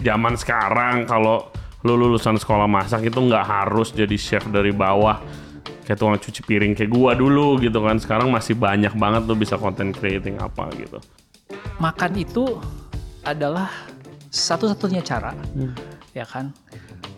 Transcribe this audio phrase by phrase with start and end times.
[0.00, 5.20] zaman sekarang kalau lu lulusan sekolah masak itu nggak harus jadi chef dari bawah
[5.84, 9.56] kayak tukang cuci piring kayak gua dulu gitu kan sekarang masih banyak banget lu bisa
[9.56, 11.00] content creating apa gitu
[11.80, 12.60] makan itu
[13.24, 13.68] adalah
[14.30, 15.74] satu-satunya cara, Hmm.
[16.14, 16.54] ya kan,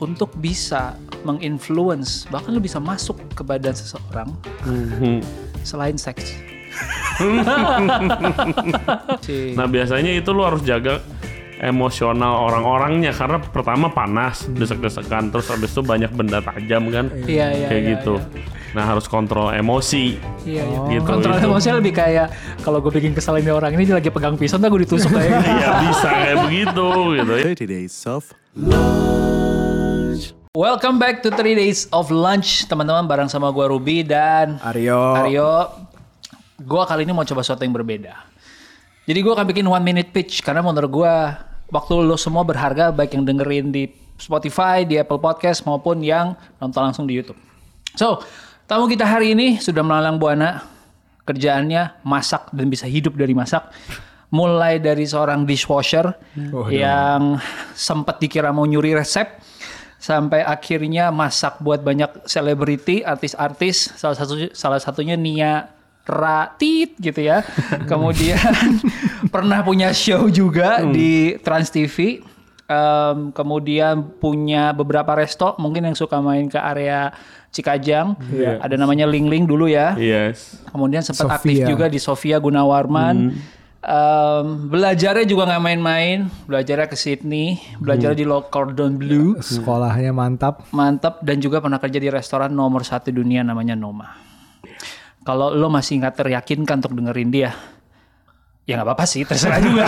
[0.01, 4.33] untuk bisa menginfluence bahkan lu bisa masuk ke badan seseorang
[4.65, 5.21] Hmm.
[5.61, 6.33] selain seks.
[9.53, 11.05] Nah biasanya itu lu harus jaga
[11.63, 17.67] emosional orang-orangnya karena pertama panas, desek-desekan, terus habis itu banyak benda tajam kan, Iya iya.
[17.71, 18.15] kayak iya, gitu.
[18.75, 20.19] Nah harus kontrol emosi.
[20.43, 20.79] Iya, iya.
[20.99, 21.47] Gitu, Kontrol itu.
[21.47, 22.35] emosinya lebih kayak
[22.67, 25.39] kalau gue bikin kesal ini orang ini dia lagi pegang pisau, ntar gue ditusuk kayak
[25.39, 25.51] gitu.
[25.55, 27.33] Iya bisa kayak begitu gitu.
[27.63, 28.23] 30 days of
[30.53, 35.17] Welcome back to 3 Days of Lunch, teman-teman bareng sama gue Ruby dan Aryo.
[35.17, 35.53] Aryo.
[36.61, 38.13] Gue kali ini mau coba sesuatu yang berbeda.
[39.09, 41.15] Jadi gue akan bikin one minute pitch karena menurut gue
[41.73, 43.89] waktu lo semua berharga baik yang dengerin di
[44.21, 47.41] Spotify, di Apple Podcast maupun yang nonton langsung di YouTube.
[47.97, 48.21] So,
[48.69, 50.69] tamu kita hari ini sudah melalang buana.
[51.23, 53.71] Kerjaannya masak dan bisa hidup dari masak.
[54.33, 56.11] Mulai dari seorang dishwasher
[56.73, 57.39] yang
[57.77, 59.29] sempat dikira mau nyuri resep
[60.03, 65.71] sampai akhirnya masak buat banyak selebriti, artis-artis, salah satu salah satunya Nia
[66.03, 67.47] Ratit gitu ya.
[67.91, 68.83] Kemudian
[69.35, 72.23] pernah punya show juga di Trans TV.
[72.73, 77.13] Em, kemudian punya beberapa resto mungkin yang suka main ke area
[77.53, 78.17] Cikajang.
[78.65, 79.93] Ada namanya Ling Ling dulu ya.
[80.01, 80.57] Yes.
[80.73, 81.37] Kemudian sempat Sofia.
[81.37, 83.37] aktif juga di Sofia Gunawarman.
[83.83, 86.33] Em, belajarnya juga nggak main-main.
[86.49, 89.37] Belajarnya ke Sydney, belajarnya di Low Cordon Bleu.
[89.43, 90.65] Sekolahnya mantap.
[90.73, 94.32] Mantap dan juga pernah kerja di restoran nomor satu dunia namanya Noma.
[95.23, 97.51] Kalau lo masih nggak teryakinkan untuk dengerin dia,
[98.63, 99.87] ya nggak apa-apa sih, terserah juga.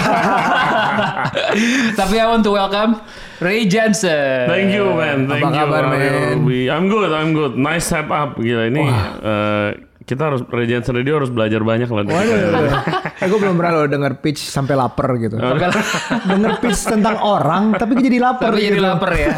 [1.98, 3.02] Tapi I want to welcome
[3.38, 4.46] Ray Jensen.
[4.46, 5.58] Thank you man, thank Apa you.
[5.60, 5.90] kabar, Aryo.
[5.90, 6.36] man?
[6.44, 7.54] We- I'm good, I'm good.
[7.54, 8.82] Nice step up gila ini.
[8.84, 9.70] eh,
[10.04, 12.04] kita harus Regent Radio harus belajar banyak lah.
[12.04, 12.78] Waduh, kita.
[13.24, 15.34] eh, gue belum pernah loh denger pitch sampai lapar gitu.
[15.34, 15.72] Sampai
[16.30, 18.84] denger pitch tentang orang, tapi jadi lapar Tapi jadi gitu.
[18.84, 19.32] lapar ya.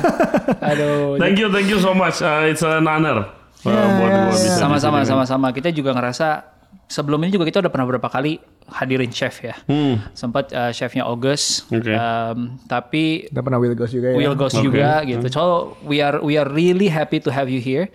[0.61, 1.17] Aduh.
[1.17, 2.19] Thank you, thank you so much.
[2.19, 3.31] Uh, it's an honor
[3.67, 5.47] di Sama-sama, sama-sama.
[5.51, 6.57] Kita juga ngerasa
[6.87, 8.39] sebelum ini juga kita udah pernah beberapa kali
[8.71, 9.55] hadirin chef ya.
[9.67, 10.03] Hmm.
[10.15, 11.67] Sempat uh, chefnya August.
[11.71, 11.95] Oke.
[11.95, 14.17] Um, tapi Kita pernah Will Ghost juga ya.
[14.19, 14.65] Will Ghost Oke.
[14.71, 15.27] juga gitu.
[15.31, 15.43] So
[15.87, 17.91] we are we are really happy to have you here.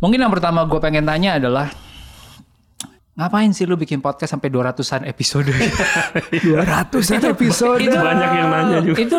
[0.00, 1.72] Mungkin yang pertama gue pengen tanya adalah
[3.16, 5.48] ngapain sih lu bikin podcast sampai 200-an episode?
[6.44, 7.80] 200 episode.
[7.80, 8.96] itu Banyak yang nanya juga.
[9.00, 9.16] Itu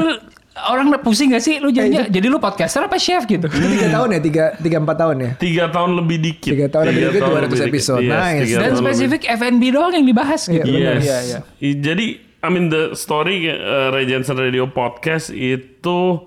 [0.66, 3.45] orang pusing gak sih lu jadinya jadi lu podcaster apa chef gitu?
[3.45, 5.31] Itu tiga tahun ya, tiga, tiga empat tahun ya.
[5.38, 6.51] Tiga tahun lebih dikit.
[6.57, 7.69] Tiga tahun lebih dikit, 200 lebih dikit.
[7.72, 8.01] episode.
[8.03, 8.41] Yes, Nice.
[8.44, 10.66] tiga Dan spesifik F&B doang yang dibahas gitu.
[10.66, 11.01] Iya, Yes.
[11.06, 11.40] Iya, iya.
[11.78, 12.07] Jadi,
[12.41, 16.25] I mean the story uh, Jensen Radio Podcast itu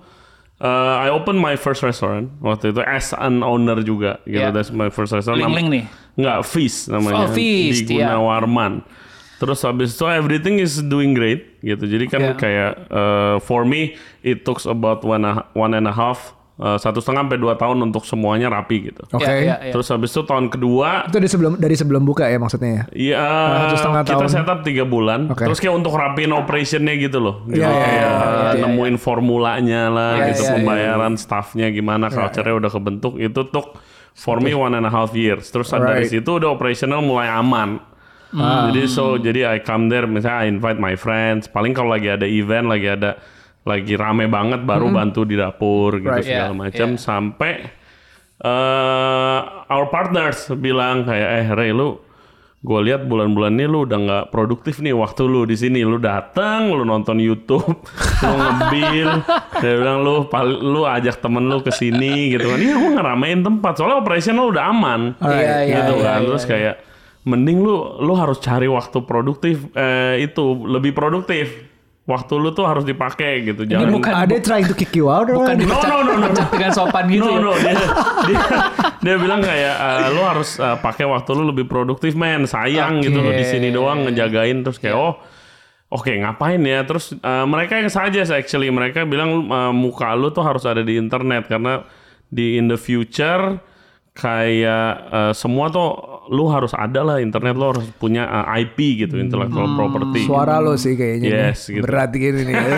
[0.61, 4.39] uh, I open my first restaurant waktu itu as an owner juga gitu.
[4.39, 4.53] Yeah.
[4.53, 5.41] That's my first restaurant.
[5.41, 5.83] Ling Ling nih.
[6.19, 7.25] Nggak, Feast namanya.
[7.25, 8.13] Oh, Feast, Di iya.
[8.13, 8.83] Gunawarman.
[9.41, 11.81] Terus habis itu everything is doing great gitu.
[11.81, 12.37] Jadi kan Yeah.
[12.37, 15.25] kayak uh, for me it took about one,
[15.57, 19.01] one and a half uh, satu setengah sampai dua tahun untuk semuanya rapi gitu.
[19.09, 19.25] Oke.
[19.25, 19.73] Iya, iya, iya.
[19.73, 22.83] Terus habis itu tahun kedua Itu dari sebelum dari sebelum buka ya maksudnya ya.
[22.93, 23.25] Iya,
[23.65, 24.29] satu setengah kita tahun.
[24.29, 25.19] setup tiga bulan.
[25.33, 25.49] Oke.
[25.49, 27.35] Terus kayak untuk rapiin operationnya gitu loh.
[27.49, 30.55] Gitu, kayak iya, uh, nemuin formulanya lah, Iya, gitu iya, iya.
[30.61, 33.17] pembayaran staffnya gimana, culture-nya udah kebentuk.
[33.17, 33.65] Itu tuh
[34.13, 35.49] for me one and a half years.
[35.49, 36.13] Terus dari Alright.
[36.13, 37.89] situ udah operational mulai aman.
[38.31, 41.45] Jadi so jadi I come there misalnya I invite my friends.
[41.45, 43.19] Paling kalau lagi ada event, lagi ada
[43.61, 46.25] lagi rame banget baru bantu di dapur gitu Right.
[46.25, 47.01] segala Yeah, macam yeah.
[47.01, 47.53] sampai
[48.41, 52.01] eh our partners bilang kayak eh Ray lu
[52.61, 56.69] gue lihat bulan-bulan ini lu udah nggak produktif nih waktu lu di sini lu datang
[56.69, 57.65] lu nonton YouTube
[58.25, 59.09] lu ngebil
[59.61, 60.25] dia bilang lu
[60.61, 64.63] lu ajak temen lu ke sini gitu kan iya gue ngeramein tempat soalnya operasional udah
[64.69, 66.49] aman Iya, iya, gitu iya, kan iya, terus iya.
[66.49, 66.75] kayak
[67.21, 71.69] mending lu lu harus cari waktu produktif eh, itu lebih produktif
[72.01, 75.05] waktu lu tuh harus dipakai gitu Ini jangan bukan Are they trying to kick you
[75.07, 75.61] out bukan what?
[75.61, 76.43] dipecat, No, no, no, no.
[76.49, 77.45] dengan sopan gitu no, ya.
[77.45, 77.73] no, dia,
[78.25, 78.39] dia,
[79.05, 83.21] dia bilang kayak eh, lu harus eh, pakai waktu lu lebih produktif men sayang gitu
[83.21, 83.25] Oke.
[83.29, 85.21] lu di sini doang ngejagain terus kayak oh
[85.93, 90.41] oke ngapain ya terus eh, mereka yang saja actually mereka bilang eh, muka lu tuh
[90.41, 91.85] harus ada di internet karena
[92.33, 93.61] di in the future
[94.11, 99.19] kayak eh, semua tuh lu harus ada lah internet lu harus punya eh, IP gitu
[99.19, 101.27] intellectual property Suara lo sih kayaknya.
[101.27, 101.41] nih.
[101.51, 101.83] Yes, gitu.
[101.83, 102.55] Berat gini nih.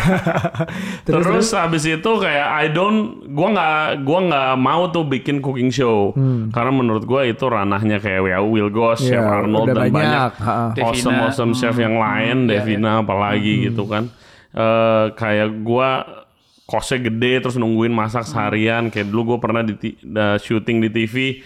[1.03, 5.67] Terus, terus, abis itu kayak I don't, gua nggak, gua nggak mau tuh bikin cooking
[5.69, 6.15] show.
[6.55, 10.79] Karena menurut gua itu ranahnya kayak ya Will Goss, Iya, Chef Arnold dan banyak, banyak,
[10.79, 14.07] awesome awesome chef yang lain, Devina apalagi gitu kan.
[14.55, 16.22] Eh kayak gua
[16.63, 18.87] kosnya gede terus nungguin masak seharian.
[18.87, 21.43] Kayak dulu gue pernah di da- syuting di TV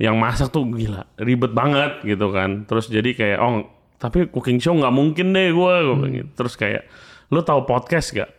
[0.00, 2.66] yang masak tuh gila ribet banget gitu kan.
[2.66, 3.64] Terus jadi kayak oh
[4.00, 5.74] tapi cooking show nggak mungkin deh gue
[6.12, 6.30] gitu.
[6.36, 6.84] terus kayak
[7.32, 8.30] lu tahu podcast gak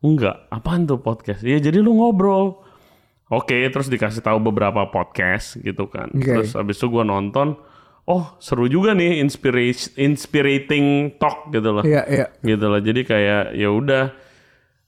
[0.00, 0.48] enggak.
[0.48, 1.44] Apaan tuh podcast?
[1.44, 2.62] Ya jadi lu ngobrol.
[3.32, 6.12] Oke terus dikasih tahu beberapa podcast gitu kan.
[6.12, 6.24] Oke.
[6.24, 7.56] terus abis itu gue nonton
[8.06, 11.84] oh seru juga nih inspiration inspirating talk gitu loh.
[11.84, 12.26] Iya, iya.
[12.42, 12.80] gitu loh.
[12.82, 14.04] Jadi kayak ya udah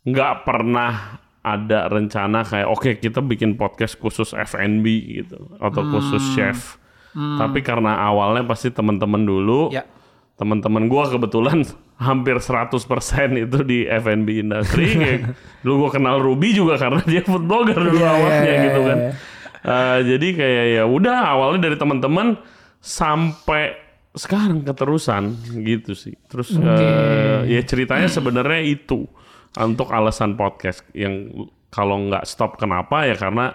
[0.04, 4.84] nggak pernah ada rencana kayak oke kita bikin podcast khusus F&B
[5.20, 5.52] gitu.
[5.60, 6.80] Atau khusus chef.
[7.14, 9.86] Tapi karena awalnya pasti teman-teman dulu Ya.
[10.34, 11.62] teman-teman gua kebetulan
[12.00, 12.74] hampir 100%
[13.38, 14.86] itu di F&B industry.
[15.00, 15.20] Kayak
[15.62, 18.88] dulu gua kenal Ruby juga karena dia food blogger dulu Iya, awalnya iya, gitu iya,
[18.88, 18.98] kan.
[18.98, 19.12] iya.
[19.64, 22.36] Eh, jadi kayak ya udah awalnya dari teman-teman
[22.80, 23.72] sampai
[24.12, 25.32] sekarang keterusan
[25.64, 26.12] gitu sih.
[26.28, 29.08] Terus eh, ya ceritanya sebenarnya itu
[29.62, 31.30] untuk alasan podcast yang
[31.70, 33.54] kalau nggak stop kenapa ya karena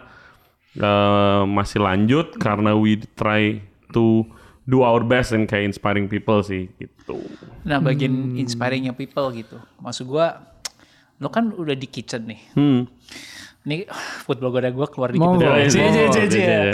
[0.75, 3.59] eh, masih lanjut karena we try
[3.91, 4.23] to
[4.69, 7.17] do our best and kayak inspiring people sih gitu.
[7.65, 9.57] Nah, bagian inspiringnya people gitu.
[9.81, 10.45] Maksud gua,
[11.17, 12.41] lo kan udah di kitchen nih.
[12.53, 12.81] Hmm.
[13.69, 13.85] Ini
[14.25, 15.37] food blogger gue keluar dikit.
[15.69, 16.73] Cie, cie.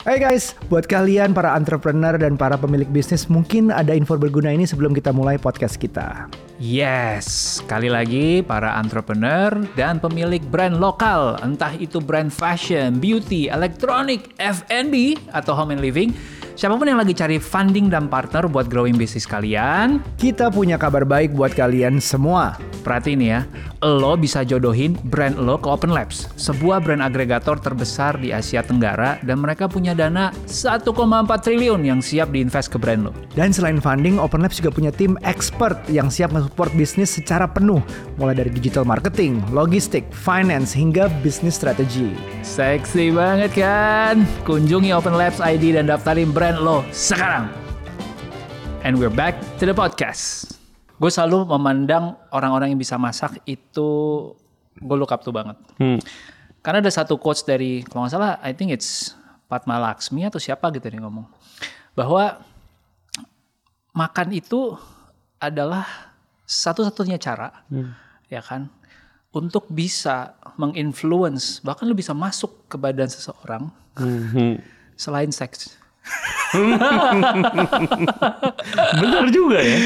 [0.00, 4.64] Hai guys, buat kalian para entrepreneur dan para pemilik bisnis mungkin ada info berguna ini
[4.64, 6.32] sebelum kita mulai podcast kita.
[6.56, 14.32] Yes, sekali lagi para entrepreneur dan pemilik brand lokal, entah itu brand fashion, beauty, elektronik,
[14.40, 16.16] F&B, atau home and living,
[16.54, 21.02] siapa pun yang lagi cari funding dan partner buat growing bisnis kalian, Kita punya kabar
[21.04, 22.56] baik buat kalian semua.
[22.80, 23.44] perhatiin ya,
[23.84, 29.20] lo bisa jodohin brand lo ke Open Labs, sebuah brand agregator terbesar di Asia Tenggara
[29.20, 30.88] dan mereka punya dana 1,4
[31.44, 33.12] triliun yang siap diinvest ke brand lo.
[33.36, 37.84] Dan selain funding, Open Labs juga punya tim expert yang siap mensupport bisnis secara penuh,
[38.16, 42.16] mulai dari digital marketing, logistik, finance, hingga bisnis strategi.
[42.40, 44.24] Seksi banget kan?
[44.48, 47.46] Kunjungi Open Labs ID dan daftarin brand lo sekarang.
[48.82, 50.56] And we're back to the podcast.
[50.96, 53.88] Gue selalu memandang orang-orang yang bisa masak itu
[54.74, 55.56] gue look up tuh banget.
[55.76, 56.00] Hmm.
[56.60, 59.14] Karena ada satu quotes dari, kalau nggak salah, I think it's
[59.48, 61.24] Padma Laksmi atau siapa gitu nih ngomong.
[61.96, 62.40] Bahwa
[63.96, 64.76] makan itu
[65.40, 66.12] adalah
[66.44, 67.64] satu-satunya cara,
[68.28, 68.68] ya kan,
[69.32, 74.60] untuk bisa menginfluence, bahkan lu bisa masuk ke badan seseorang Hmm.
[75.00, 75.79] selain seks.
[79.00, 79.76] Benar juga ya.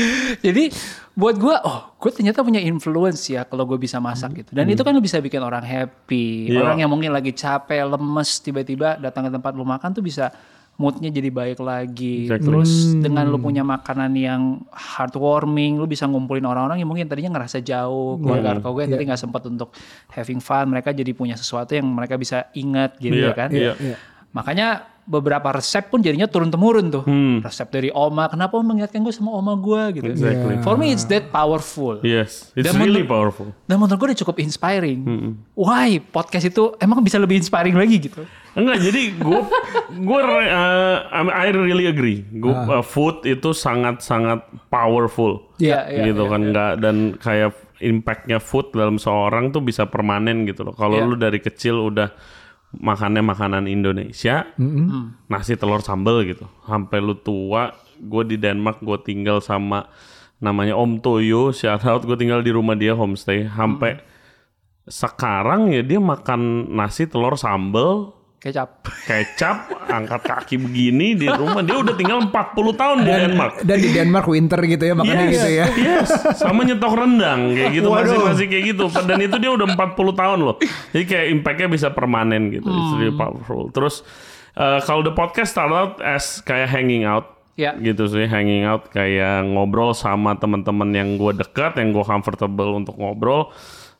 [0.41, 0.73] Jadi
[1.15, 4.51] buat gue, oh gue ternyata punya influence ya kalau gue bisa masak gitu.
[4.53, 6.51] Dan itu kan bisa bikin orang happy.
[6.51, 6.61] Iya.
[6.61, 10.35] Orang yang mungkin lagi capek, lemes, tiba-tiba datang ke tempat lu makan tuh bisa
[10.75, 12.27] moodnya jadi baik lagi.
[12.27, 12.51] Exactly.
[12.51, 17.63] Terus dengan lu punya makanan yang heartwarming, lu bisa ngumpulin orang-orang yang mungkin tadinya ngerasa
[17.63, 19.71] jauh, keluarga kau gue yang tadi nggak sempat untuk
[20.11, 23.49] having fun, mereka jadi punya sesuatu yang mereka bisa ingat gitu Iya, ya kan.
[23.55, 23.73] iya.
[24.35, 24.69] Makanya
[25.05, 27.05] beberapa resep pun jadinya turun temurun tuh.
[27.39, 30.09] Resep dari oma, kenapa om mengingatkan gue sama oma gue gitu.
[30.11, 30.57] Exactly.
[30.65, 32.01] For me it's that powerful.
[32.01, 33.47] Yes, it's Dan really menurut- powerful.
[33.69, 35.05] Dan menurut gue udah cukup inspiring.
[35.53, 38.25] Why podcast itu emang bisa lebih inspiring lagi gitu?
[38.57, 39.41] Enggak, jadi gue
[39.93, 40.99] gue uh,
[41.31, 42.25] I really agree.
[42.25, 45.53] Gue uh, food itu sangat sangat powerful.
[45.61, 50.49] Iya, iya, gitu iya, kan enggak dan kayak impactnya food dalam seorang tuh bisa permanen
[50.49, 50.73] gitu loh.
[50.73, 51.07] Kalau Iya.
[51.07, 52.09] lu dari kecil udah
[52.81, 54.49] makannya makanan Indonesia,
[55.29, 59.87] nasi telur sambal gitu, sampai lu tua, gue di Denmark gue tinggal sama
[60.43, 64.01] namanya Om Toyo, shout out gue tinggal di rumah dia homestay, sampai
[64.85, 68.13] sekarang ya dia makan nasi telur sambal
[68.45, 68.85] Kecap.
[69.09, 71.65] kecap, angkat kaki begini di rumah.
[71.65, 73.55] Dia udah tinggal 40 tahun di Denmark.
[73.65, 75.67] Dan di Denmark winter gitu ya, makanya gitu ya.
[75.73, 78.29] Yes, sama nyetok rendang kayak gitu masih Waduh.
[78.29, 78.85] masih kayak gitu.
[79.09, 80.57] Dan itu dia udah 40 tahun loh.
[80.93, 82.69] Jadi kayak impactnya bisa permanen gitu.
[82.69, 83.73] It's really powerful.
[83.73, 84.05] Terus
[84.55, 87.71] eh, kalau the podcast start out as kayak hanging out Ya.
[87.79, 92.99] gitu sih hanging out kayak ngobrol sama teman-teman yang gue dekat yang gue comfortable untuk
[92.99, 93.55] ngobrol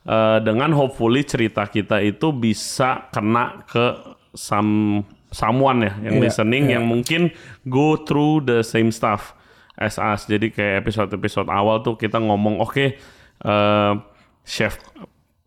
[0.05, 3.97] Eh, dengan hopefully cerita kita itu bisa kena ke
[4.35, 5.03] some
[5.35, 7.35] someone ya yang Iya, listening yang mungkin
[7.67, 9.35] go through the same stuff
[9.75, 10.31] as us.
[10.31, 12.95] Jadi kayak episode-episode awal tuh kita ngomong oke
[13.43, 13.93] eh,
[14.47, 14.79] chef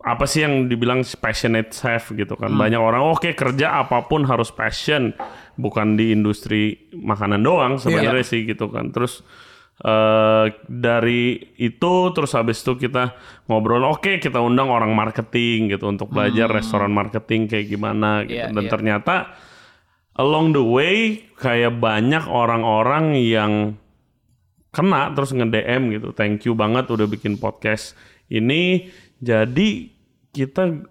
[0.07, 2.15] apa sih yang dibilang passionate chef?
[2.15, 2.53] gitu kan.
[2.55, 5.11] Banyak orang oke kerja apa pun harus passion
[5.59, 8.95] bukan di industri makanan doang sebenarnya sih gitu kan.
[8.95, 9.19] Terus
[9.77, 13.13] eh dari itu terus habis itu kita
[13.45, 18.55] ngobrol oke kita undang orang marketing gitu untuk belajar restoran marketing kayak gimana gitu Iya,
[18.57, 18.71] dan iya.
[18.73, 19.15] ternyata
[20.17, 23.77] along the way kayak banyak orang-orang yang
[24.73, 26.09] kena terus nge-DM gitu.
[26.13, 27.97] Thank you banget udah bikin podcast
[28.29, 28.89] ini.
[29.17, 29.89] Jadi
[30.33, 30.85] kita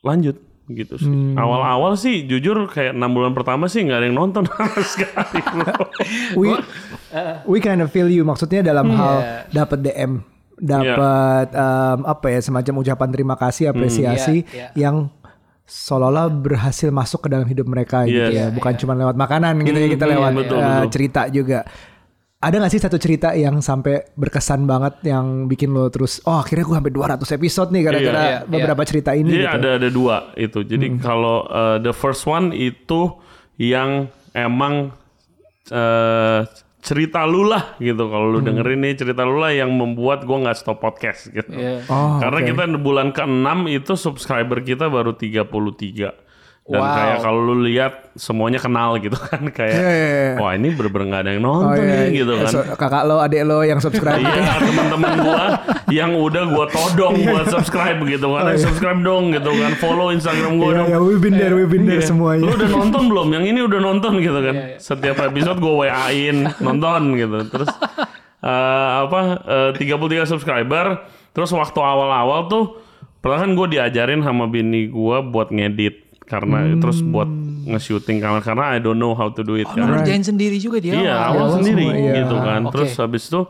[0.00, 0.40] lanjut
[0.72, 1.04] gitu sih.
[1.04, 1.34] Hmm.
[1.34, 5.40] Awal-awal sih jujur kayak enam bulan pertama sih nggak ada yang nonton sama sekali.
[6.32, 6.48] We,
[7.46, 8.22] we kind of feel you.
[8.22, 9.34] Maksudnya dalam hal Iya.
[9.56, 10.12] dapat DM,
[10.56, 14.68] dapat um, apa ya semacam ucapan terima kasih, apresiasi Iya, iya.
[14.76, 15.10] yang
[15.64, 18.34] seolah-olah berhasil masuk ke dalam hidup mereka gitu Yes.
[18.34, 18.46] ya.
[18.50, 20.90] Bukan cuma lewat makanan gitu ya, kita Hmm, lewat betul, uh, betul.
[20.90, 21.60] cerita juga.
[22.40, 26.64] Ada gak sih satu cerita yang sampai berkesan banget yang bikin lo terus oh akhirnya
[26.64, 29.56] gue sampai 200 episode nih gara-gara Iya, iya, beberapa cerita ini Jadi gitu.
[29.60, 30.58] ada ada dua itu.
[30.62, 30.98] Jadi Hmm.
[30.98, 33.12] kalau uh, the first one itu
[33.56, 34.88] yang emang
[35.68, 36.40] uh,
[36.80, 38.08] cerita lu lah gitu.
[38.08, 41.52] Kalau lu dengerin nih cerita lu lah yang membuat gua nggak stop podcast gitu.
[41.52, 41.84] Iya.
[41.86, 42.48] Oh, Karena oke.
[42.48, 46.29] kita di bulan ke-6 itu subscriber kita baru 33.
[46.70, 46.94] Dan Wow.
[46.94, 50.32] kayak kalau lu lihat semuanya kenal gitu kan kayak Iya, iya, iya.
[50.38, 52.08] wah ini bener-bener nggak ada yang Oh, nonton iya, nih iya.
[52.14, 52.46] gitu kan.
[52.48, 54.38] So, kakak lo, adik lo yang subscribe gitu.
[54.38, 55.42] Iya teman-teman gua
[55.98, 58.42] yang udah gua todong Iya, buat subscribe gitu kan.
[58.46, 59.72] Eh, subscribe dong gitu kan.
[59.76, 60.88] Follow Instagram gua Iya, dong.
[60.88, 62.06] ya, we've been there, we've been there Iya.
[62.06, 62.46] semuanya.
[62.46, 63.28] Lu udah nonton belum?
[63.32, 64.54] Yang ini udah nonton gitu kan.
[64.54, 67.38] Iya, Setiap episode gue WA-in nonton gitu.
[67.48, 67.68] Terus
[68.40, 69.90] eh, apa eh, 33
[70.24, 70.86] subscriber.
[71.30, 72.64] Terus waktu awal-awal tuh
[73.18, 76.78] pernah kan gue diajarin sama bini gue buat ngedit karena Hmm.
[76.78, 77.26] terus buat
[77.60, 79.90] nge-shooting karena karena I don't know how to do it Oh, kan.
[79.90, 80.94] ngerjain sendiri juga dia.
[80.94, 81.26] Iya, awal.
[81.26, 82.12] awal awal sendiri semua, iya.
[82.22, 82.60] gitu kan.
[82.62, 82.72] Oke.
[82.72, 83.40] Terus habis itu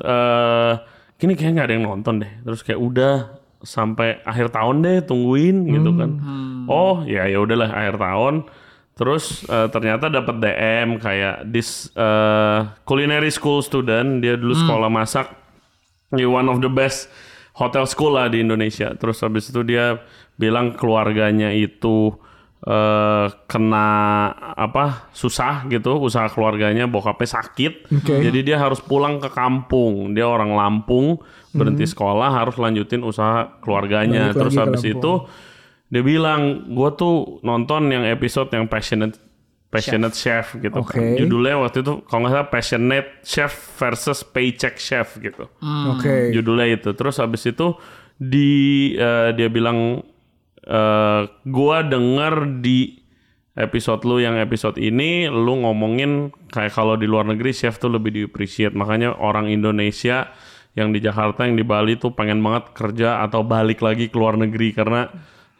[0.00, 0.72] eh
[1.16, 2.32] kini kayak nggak ada yang nonton deh.
[2.42, 3.14] Terus kayak udah
[3.60, 6.10] sampai akhir tahun deh tungguin gitu kan.
[6.64, 8.34] Oh, ya ya udahlah akhir tahun.
[8.94, 15.28] Terus eh, ternyata dapat DM kayak this eh, culinary school student, dia dulu sekolah masak
[16.10, 17.08] di one of the best
[17.60, 18.96] hotel school lah di Indonesia.
[18.96, 20.00] Terus habis itu dia
[20.40, 22.16] bilang keluarganya itu
[22.60, 23.88] eh kena
[24.52, 27.88] apa susah gitu usaha keluarganya bokapnya sakit.
[28.04, 30.12] Jadi dia harus pulang ke kampung.
[30.16, 31.20] Dia orang Lampung
[31.52, 34.32] berhenti sekolah harus lanjutin usaha keluarganya.
[34.32, 35.12] Balik terus habis itu
[35.90, 39.29] dia bilang gue tuh nonton yang episode yang passionate
[39.70, 40.82] passionate chef, gitu.
[40.82, 40.98] Oke.
[40.98, 45.46] kan judulnya waktu itu kalau nggak salah passionate chef versus paycheck chef gitu.
[45.94, 46.34] Oke.
[46.34, 46.90] judulnya itu.
[46.92, 47.78] Terus habis itu
[48.18, 50.02] di eh, dia bilang
[50.60, 53.00] eh gua denger di
[53.56, 58.10] episode lu yang episode ini lu ngomongin kayak kalau di luar negeri chef tuh lebih
[58.12, 60.30] di appreciate makanya orang Indonesia
[60.78, 64.38] yang di Jakarta yang di Bali tuh pengen banget kerja atau balik lagi ke luar
[64.38, 64.70] negeri.
[64.70, 65.10] Karena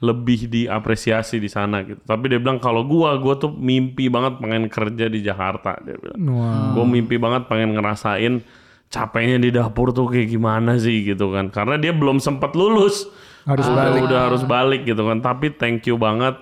[0.00, 2.00] lebih diapresiasi di sana gitu.
[2.00, 6.20] Tapi dia bilang kalau gua gua tuh mimpi banget pengen kerja di Jakarta dia bilang.
[6.24, 6.80] Wow.
[6.80, 8.40] Gue mimpi banget pengen ngerasain
[8.88, 11.52] capeknya di dapur tuh kayak gimana sih gitu kan.
[11.52, 13.12] Karena dia belum sempat lulus.
[13.44, 14.00] Harus udah, balik.
[14.08, 15.20] Udah harus balik gitu kan.
[15.20, 16.32] Tapi thank you banget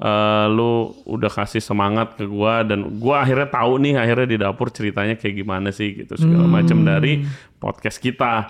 [0.00, 4.72] eh, lu udah kasih semangat ke gua dan gua akhirnya tahu nih akhirnya di dapur
[4.72, 7.20] ceritanya kayak gimana sih gitu segala macam dari
[7.60, 8.48] podcast kita.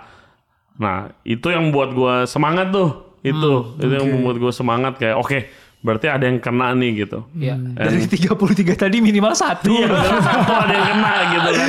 [0.78, 3.13] Nah, itu yang buat gua semangat tuh.
[3.24, 5.38] Itu itu yang membuat gua semangat kayak oke,
[5.84, 7.24] berarti ada yang kena nih gitu.
[7.36, 7.60] Iya.
[7.60, 9.68] Dari 33 tadi minimal satu.
[9.68, 9.88] Iya,
[10.20, 11.68] satu ada yang kena gitu kan.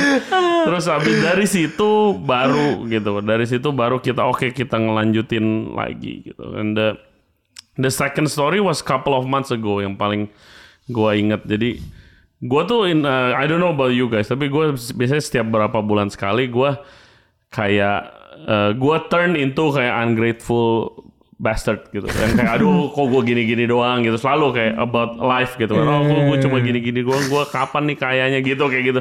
[0.68, 3.20] Terus habis dari situ baru gitu.
[3.20, 6.44] Dari situ baru kita oke kita ngelanjutin lagi gitu.
[6.56, 6.96] And the
[7.76, 10.32] the second story was couple of months ago yang paling
[10.88, 11.44] gua inget.
[11.44, 11.80] Jadi
[12.40, 15.80] gua tuh in uh, I don't know about you guys, tapi gua biasanya setiap berapa
[15.84, 16.80] bulan sekali gua
[17.52, 18.00] kayak
[18.48, 21.04] uh, gua turn into kayak ungrateful
[21.36, 22.08] bastard gitu.
[22.08, 24.00] Yang kayak aduh kok gue gini-gini doang?
[24.00, 24.16] gitu.
[24.16, 25.76] Selalu kayak about life gitu.
[25.76, 28.38] Kan oh kok gue cuma gini-gini gue gue kapan nih kayaknya?
[28.40, 29.00] gitu kayak gitu.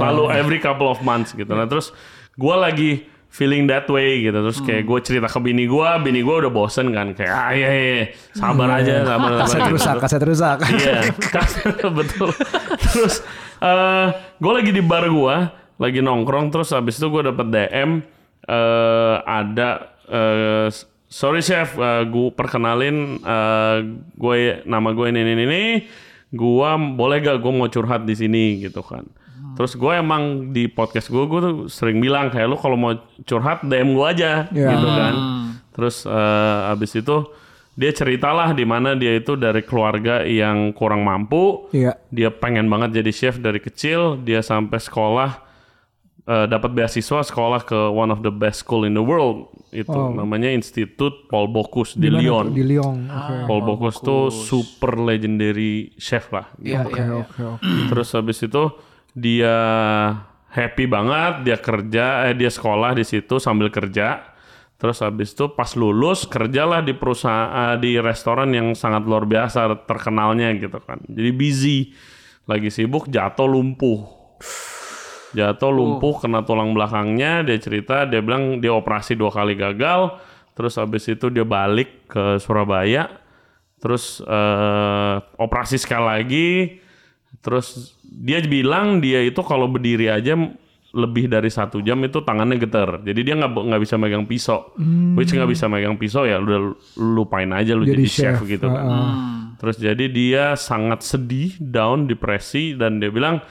[0.00, 1.52] Selalu every couple of months gitu.
[1.52, 1.92] Nah terus
[2.40, 2.90] gue lagi
[3.28, 4.38] feeling that way gitu.
[4.38, 7.12] Terus kayak gue cerita ke bini gue bini gue udah bosen kan.
[7.12, 9.40] Kayak ah iya iya iya, sabar aja sabar sabar.
[9.44, 9.72] Kaset gitu.
[9.76, 10.58] rusak, kaset rusak.
[10.72, 11.00] Iya,
[12.00, 12.30] betul.
[12.80, 13.14] Terus
[13.60, 14.08] eh
[14.40, 15.36] gue lagi di bar gue,
[15.76, 17.90] lagi nongkrong, terus habis itu gue dapet DM
[18.44, 19.68] eh ada
[20.08, 20.68] eh
[21.14, 23.76] sorry chef, gue perkenalin eh
[24.18, 24.34] gue
[24.66, 25.62] nama gue ini ini ini,
[26.34, 29.06] gue boleh gak gue mau curhat di sini gitu kan.
[29.54, 32.90] Terus gue emang di podcast gue, gue tuh sering bilang kayak lu kalau mau
[33.22, 34.70] curhat DM gue aja Iya.
[34.74, 35.14] gitu kan.
[35.70, 37.16] Terus eh, abis itu
[37.74, 41.70] dia ceritalah di mana dia itu dari keluarga yang kurang mampu.
[41.70, 41.94] Iya.
[42.10, 44.18] Dia pengen banget jadi chef dari kecil.
[44.26, 45.30] Dia sampai sekolah
[46.24, 49.52] eh, dapat beasiswa sekolah ke one of the best school in the world.
[49.74, 52.54] Itu namanya Institut Paul Bocuse di Di Lyon.
[52.54, 53.10] Di Lyon.
[53.10, 53.34] Oke.
[53.50, 56.46] Paul Bocuse tuh super legendary chef lah.
[56.62, 57.14] Iya, Oke, iya, iya.
[57.26, 57.70] oke, oke.
[57.90, 58.64] Terus habis itu
[59.14, 59.56] dia
[60.54, 64.34] happy banget, dia kerja, eh dia sekolah di situ sambil kerja.
[64.78, 70.54] Terus habis itu pas lulus kerjalah di perusahaan di restoran yang sangat luar biasa terkenalnya
[70.54, 71.02] gitu kan.
[71.10, 71.78] Jadi busy,
[72.46, 74.06] lagi sibuk jatuh lumpuh.
[75.34, 80.14] Jatuh lumpuh kena tulang belakangnya, dia cerita, dia bilang dia operasi dua kali gagal,
[80.54, 83.10] Terus habis itu dia balik ke Surabaya.
[83.82, 86.50] Terus eh, operasi sekali lagi.
[87.42, 90.38] Terus dia bilang dia itu kalau berdiri aja
[90.94, 93.02] lebih dari satu jam itu tangannya getar.
[93.02, 94.72] Jadi dia nggak nggak bisa megang pisau.
[95.18, 98.70] Which nggak bisa megang pisau ya udah lupain aja lu jadi, Jadi chef, chef, gitu
[98.70, 98.86] kan.
[99.58, 103.42] Terus jadi dia sangat sedih, down, depresi dan dia bilang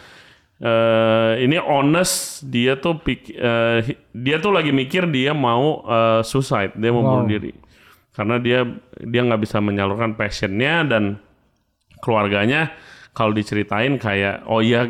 [0.60, 3.34] eh ini honest dia tuh pik-
[3.82, 7.52] hi- dia tuh lagi mikir dia mau eh, suicide, dia mau bunuh diri.
[8.10, 8.62] Karena dia
[9.00, 11.18] dia nggak bisa menyalurkan passionnya dan
[12.00, 12.70] keluarganya
[13.12, 14.86] kalau diceritain kayak oh iya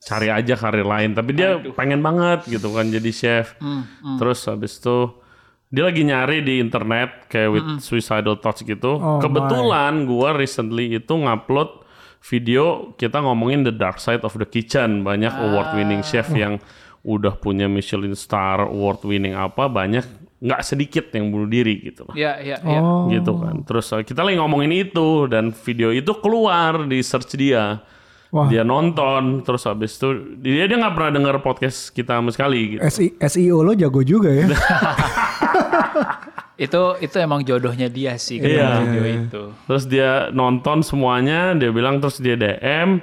[0.00, 1.12] cari aja karir lain.
[1.12, 3.54] Tapi dia pengen banget gitu kan jadi chef.
[4.18, 5.14] Terus habis itu
[5.68, 8.98] dia lagi nyari di internet kayak with suicidal thoughts gitu.
[8.98, 11.79] Oh, kebetulan gua recently itu ngupload
[12.20, 16.60] video kita ngomongin the dark side of the kitchen banyak award winning chef yang
[17.00, 20.04] udah punya Michelin star award winning apa banyak
[20.40, 22.80] nggak sedikit yang bunuh diri gitu loh Iya, iya, iya.
[22.80, 23.08] Oh.
[23.12, 23.60] gitu kan.
[23.64, 27.84] Terus uh, kita lagi ngomongin itu dan video itu keluar di search dia.
[28.32, 28.48] Wah.
[28.48, 32.80] Dia nonton terus habis itu dia dia nggak pernah denger podcast kita sama sekali gitu.
[33.20, 34.48] SEO lo jago juga ya.
[36.60, 38.70] Itu itu emang jodohnya dia sih ketemu Iya.
[38.84, 39.42] video itu.
[39.64, 43.00] Terus dia nonton semuanya, dia bilang terus dia DM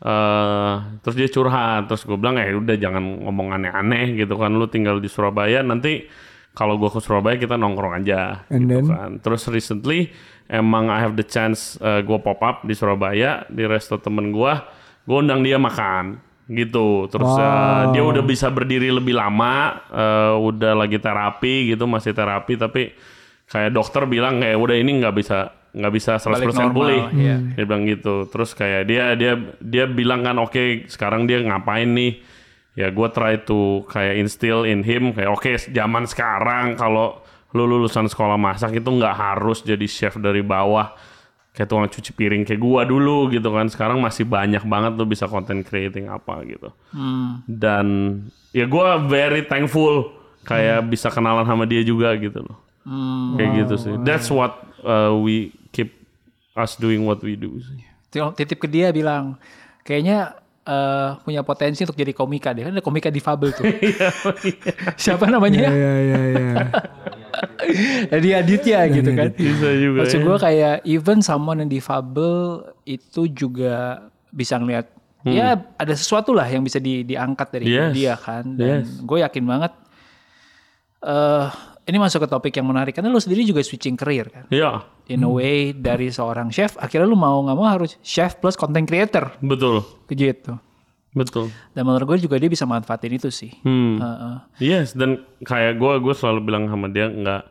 [0.00, 4.64] eh terus dia curhat, terus gue bilang eh udah jangan ngomong aneh-aneh gitu kan, lu
[4.64, 6.06] tinggal di Surabaya nanti
[6.54, 8.84] kalau gue ke Surabaya kita nongkrong aja And gitu then?
[8.88, 9.10] kan.
[9.20, 10.08] Terus recently
[10.48, 14.52] emang I have the chance gue pop up di Surabaya di resto temen gue,
[15.04, 17.06] gue undang dia makan gitu.
[17.06, 22.58] Terus eh, dia udah bisa berdiri lebih lama, eh, udah lagi terapi gitu, masih terapi
[22.58, 22.82] tapi
[23.46, 25.38] kayak dokter bilang kayak udah ini nggak bisa
[25.70, 27.02] nggak bisa 100% Balik normal, pulih.
[27.14, 27.36] iya.
[27.54, 28.26] Dia bilang gitu.
[28.26, 32.18] Terus kayak dia dia dia bilang kan oke sekarang dia ngapain nih?
[32.74, 38.06] Ya gue try to kayak instill in him kayak oke zaman sekarang kalau lu lulusan
[38.06, 40.94] sekolah masak itu nggak harus jadi chef dari bawah
[41.50, 43.66] kayak tukang cuci piring kayak gua dulu gitu kan.
[43.66, 46.70] Sekarang masih banyak banget lu bisa content creating apa gitu.
[47.46, 47.86] Dan
[48.54, 52.58] ya gua very thankful kayak bisa kenalan sama dia juga gitu loh.
[53.36, 53.94] Kayak gitu sih.
[54.02, 55.94] that's what uh, we keep
[56.56, 57.80] us doing what we do sih.
[58.10, 59.38] Titip ke dia bilang,
[59.86, 60.34] kayaknya
[60.66, 63.64] eh, punya potensi untuk jadi komika dia kan ada komika difabel tuh.
[65.02, 65.70] Siapa namanya?
[65.70, 66.54] Iya iya iya.
[68.08, 69.28] Jadi Aditya gitu kan.
[69.32, 70.24] bisa juga Maksud ya.
[70.24, 72.34] gue kayak even someone yang difabel
[72.84, 74.86] itu juga bisa ngeliat
[75.22, 77.76] ya ada sesuatu lah yang bisa di, diangkat dari Hmm.
[77.82, 77.92] Yes.
[77.92, 78.88] dia kan dan Yes.
[78.98, 79.72] gue yakin banget
[81.00, 81.46] eh
[81.82, 85.20] ini masuk ke topik yang menarik karena lu sendiri juga switching career kan Iya, in
[85.20, 89.32] a way dari seorang chef akhirnya lu mau nggak mau harus chef plus content creator
[89.40, 90.56] betul, gitu
[91.10, 91.50] betul.
[91.72, 93.98] dan menurut gue juga dia bisa manfaatin itu sih Hmm.
[93.98, 94.36] Heeh.
[94.60, 97.42] Yes, dan kayak gue gue selalu bilang sama dia nggak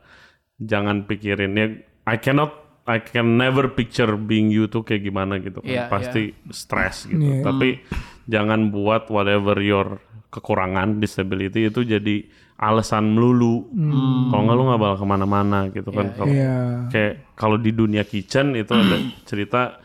[0.60, 1.68] jangan pikirin ya
[2.04, 2.52] I cannot
[2.84, 5.70] I can never picture being you tuh kayak gimana gitu kan.
[5.70, 7.22] Iya, Pasti stres gitu.
[7.22, 7.46] Iya.
[7.46, 7.86] Tapi
[8.26, 10.02] jangan buat whatever your
[10.34, 12.26] kekurangan disability itu jadi
[12.58, 13.70] alasan melulu.
[14.30, 16.18] Kalau nggak lu nggak bakal ke mana-mana gitu kan.
[16.26, 16.56] Iya.
[16.90, 18.98] kayak kalau di dunia kitchen itu ada
[19.30, 19.78] cerita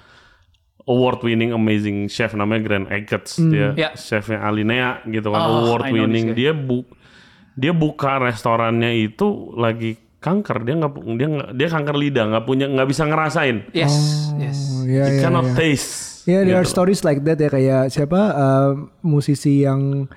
[0.84, 3.90] award winning amazing chef namanya Grand Eggets dia Ya.
[3.94, 6.84] chefnya Alinea gitu kan Oh, award winning dia bu
[7.54, 12.66] dia buka restorannya itu lagi kanker dia nggak dia nggak dia kanker lidah nggak punya
[12.66, 13.94] nggak bisa ngerasain yes
[14.36, 15.22] yes Oh, Iya you iya.
[15.22, 15.56] cannot iya.
[15.56, 15.94] taste
[16.24, 16.72] Ya, there are gitu.
[16.72, 20.08] stories like that ya kayak siapa uh, musisi yang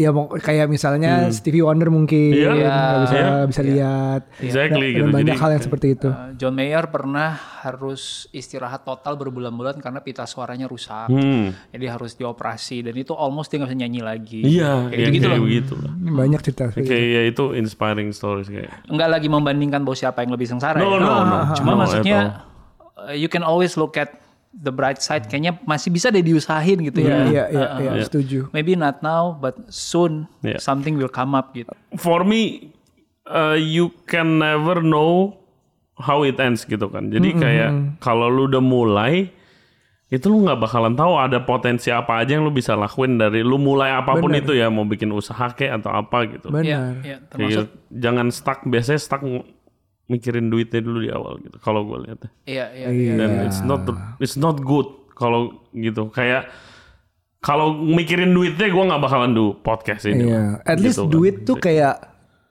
[0.00, 2.48] ya kayak misalnya Stevie Wonder mungkin Iya.
[2.50, 3.30] nggak bisa Iya.
[3.44, 5.02] bisa lihat Exactly dan, gitu.
[5.02, 6.08] dan banyak Jadi- hal yang seperti itu.
[6.08, 11.06] Uh, John Mayer pernah harus istirahat total berbulan-bulan karena pita suaranya rusak.
[11.06, 11.52] Hmm.
[11.68, 14.40] Jadi harus dioperasi dan itu almost dia nggak bisa nyanyi lagi.
[14.42, 15.44] iya Kayak kayak gitu kayak loh.
[15.44, 16.62] begitu lah Ini banyak cerita.
[16.70, 16.76] itu.
[16.82, 20.76] kayak ya itu inspiring stories kayak Enggak lagi membandingkan bahwa siapa yang lebih sengsara.
[20.76, 20.98] no ya.
[20.98, 22.46] no no Cuma no, maksudnya
[22.96, 24.19] uh, you can always look at
[24.50, 25.30] the bright side.
[25.30, 27.26] Kayaknya masih bisa deh diusahain gitu ya.
[27.26, 28.50] Iya iya iya setuju.
[28.50, 30.58] Maybe not now, but soon Yeah.
[30.58, 31.70] something will come up gitu.
[31.96, 32.72] for me
[33.26, 35.38] uh, you can never know
[36.00, 37.12] how it ends gitu kan.
[37.12, 39.28] Jadi kayak kalau lu udah mulai
[40.10, 43.62] itu lu nggak bakalan tahu ada potensi apa aja yang lu bisa lakuin dari lu
[43.62, 46.50] mulai apa pun itu ya mau bikin usaha kek atau apa gitu.
[46.50, 46.66] Benar.
[46.66, 47.78] Iya, iya, Kayak termasuk gitu.
[47.94, 49.22] jangan stuck biasanya stuck
[50.10, 51.56] mikirin duitnya dulu di awal gitu.
[51.56, 53.14] Kalau gue lihat iya iya iya.
[53.14, 53.86] dan it's not
[54.18, 56.50] it's not good kalau gitu kayak
[57.40, 60.26] kalau mikirin duitnya gue nggak bakalan do podcast ini.
[60.26, 60.60] Iya.
[60.62, 61.10] At least Gitu kan.
[61.10, 61.94] duit tuh kayak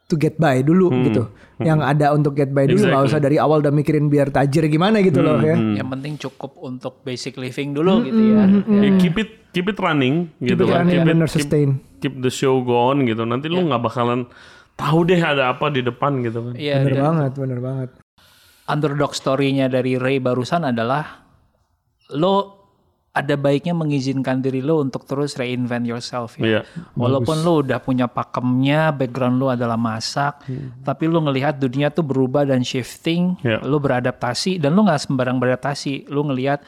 [0.08, 1.30] to get by dulu gitu.
[1.60, 3.12] Yang ada untuk get by dulu nggak Exactly.
[3.12, 5.54] usah dari awal udah mikirin biar tajir gimana gitu loh ya.
[5.54, 8.44] Yang penting cukup untuk basic living dulu gitu ya.
[8.66, 10.78] Ya, keep it keep it running gitu Keep it kan.
[10.80, 11.70] running, Keep it- bener, keep- sustain.
[12.00, 13.22] keep the show go on gitu.
[13.22, 14.26] Nanti lu nggak bakalan
[14.80, 16.54] tahu deh ada apa di depan gitu kan.
[16.56, 17.90] Iya, Bener banget, bener banget.
[18.66, 21.26] underdog story-nya dari Ray barusan adalah
[22.14, 22.56] lo
[23.10, 26.46] ada baiknya mengizinkan diri lo untuk terus reinvent yourself ya.
[26.46, 26.62] Iya.
[26.94, 30.46] Walaupun lo udah punya pakemnya, background lo adalah masak,
[30.80, 33.66] tapi lo ngelihat dunia tuh berubah dan shifting, Iya.
[33.66, 36.62] lo beradaptasi dan lo nggak sembarang beradaptasi, lo ngelihat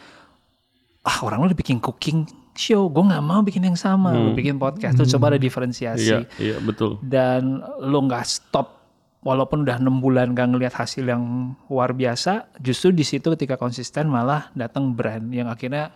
[1.02, 4.59] ah orang lo udah bikin cooking show, gue nggak mau bikin yang sama, lo bikin
[4.59, 6.11] podcast, lo coba ada diferensiasi.
[6.11, 6.99] Iya, iya betul.
[7.03, 8.81] dan lo nggak stop
[9.21, 14.09] walaupun udah enam bulan gak ngelihat hasil yang luar biasa justru di situ ketika konsisten
[14.09, 15.93] malah datang brand yang akhirnya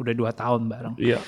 [0.00, 0.96] udah dua tahun bareng.
[0.98, 1.20] Iya.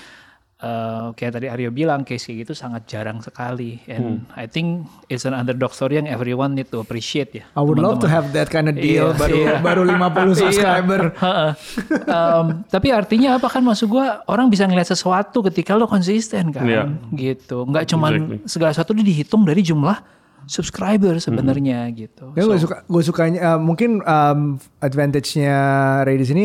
[0.56, 4.40] Eh, kayak tadi Aryo bilang case kayak gitu sangat jarang sekali and Hmm.
[4.40, 8.00] I think it's an underdog story yang everyone need to appreciate ya I would love
[8.00, 9.52] to have that kind of deal Iya, baru iya.
[9.68, 11.12] baru 50 subscriber.
[11.28, 11.50] Heeh.
[12.08, 16.64] Em, tapi artinya apa kan maksud gua orang bisa ngeliat sesuatu ketika lo konsisten kan
[16.64, 16.88] Iya.
[17.12, 18.36] gitu nggak cuman Exactly.
[18.48, 20.00] segala sesuatu dihitung dari jumlah
[20.48, 25.52] subscriber sebenarnya gitu Ya gue suka gue sukanya eh, mungkin um, advantage-nya
[26.00, 26.44] Ray di sini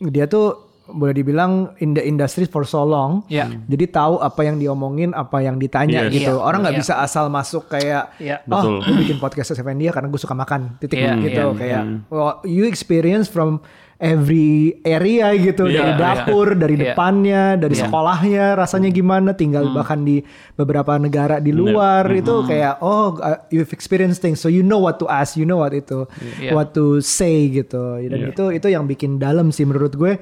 [0.00, 3.22] dia tuh boleh dibilang in the industry for so long.
[3.26, 3.46] Ya.
[3.46, 6.14] Jadi tahu apa yang diomongin, apa yang ditanya Yes.
[6.14, 6.34] gitu.
[6.36, 6.42] Iya.
[6.42, 6.82] Orang nggak Iya.
[6.82, 8.42] bisa asal masuk kayak Iya.
[8.46, 10.76] oh, gue bikin podcast Seven dia karena gue suka makan.
[10.78, 11.58] Titik Iya, gitu iya.
[11.58, 13.62] kayak well, you experience from
[14.00, 16.96] every area gitu Iya, dari dapur, dari Iya.
[16.96, 17.84] depannya, dari Iya.
[17.84, 20.24] sekolahnya rasanya gimana, tinggal bahkan di
[20.56, 24.96] beberapa negara di luar itu kayak oh uh, you've experienced things so you know what
[24.96, 26.08] to ask, you know what itu
[26.40, 26.56] Iya.
[26.56, 28.00] what to say gitu.
[28.00, 28.32] Dan Iya.
[28.32, 30.16] itu itu yang bikin dalam sih menurut gue.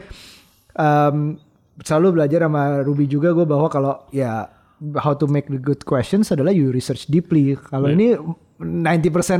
[0.79, 1.43] Um,
[1.79, 4.47] selalu belajar sama Ruby juga gue bahwa kalau ya
[4.97, 7.59] how to make the good questions adalah you research deeply.
[7.59, 8.15] Kalau ini
[8.59, 8.67] 90%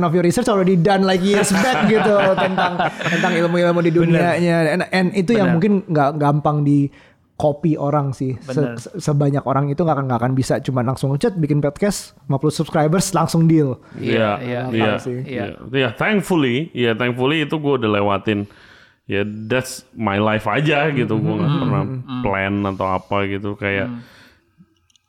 [0.01, 4.83] of your research already done like years back gitu tentang tentang ilmu-ilmu di dunianya and,
[4.89, 5.55] and itu yang Bener.
[5.55, 6.87] mungkin nggak gampang di
[7.35, 8.75] copy orang sih Se- Bener.
[8.75, 12.51] se- sebanyak orang itu nggak akan nggak akan bisa cuma langsung chat bikin podcast 50
[12.53, 15.17] subscribers langsung deal Iya, iya, iya, iya sih.
[15.23, 15.89] iya, iya.
[15.91, 18.47] Thankfully, ya thankfully itu gue udah lewatin.
[19.09, 21.17] Ya that's my life aja gitu.
[21.17, 21.83] Gue nggak pernah
[22.21, 23.57] plan atau apa gitu.
[23.57, 24.05] Kayak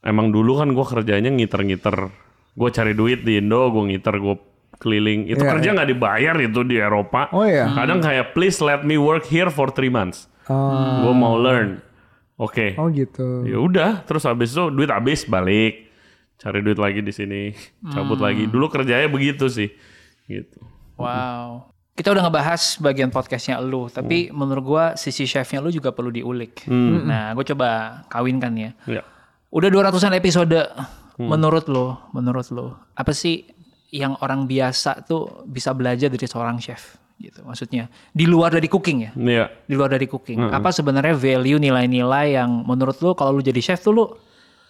[0.00, 2.08] emang dulu kan gue kerjanya ngiter-ngiter.
[2.56, 4.36] Gue cari duit di Indo, gue ngiter, gue
[4.80, 5.28] keliling.
[5.28, 7.28] Itu Iya, kerja nggak dibayar itu di Eropa.
[7.30, 7.68] Oh, iya.
[7.76, 10.26] Kadang kayak please let me work here for three months.
[10.48, 11.84] Oh, Gue mau learn.
[12.40, 12.72] Oke.
[12.80, 15.92] oh gitu Ya udah, terus habis itu duit habis balik.
[16.40, 17.52] Cari duit lagi di sini,
[17.92, 18.48] cabut lagi.
[18.48, 19.68] Dulu kerjanya begitu sih.
[20.24, 20.56] Gitu.
[20.96, 21.69] Wow.
[21.94, 26.64] Kita udah ngebahas bagian podcastnya lu, tapi menurut gua sisi chefnya lu juga perlu diulik.
[26.70, 28.70] Nah, gue coba kawinkan ya.
[28.88, 29.02] Ya.
[29.52, 30.60] Udah 200-an episode.
[31.20, 33.44] Menurut lo, menurut lo, apa sih
[33.92, 37.44] yang orang biasa tuh bisa belajar dari seorang chef gitu?
[37.44, 39.10] Maksudnya di luar dari cooking ya?
[39.12, 39.44] Iya.
[39.68, 40.48] Di luar dari cooking.
[40.48, 44.04] Apa sebenarnya value nilai-nilai yang menurut lo kalau lu jadi chef tuh lu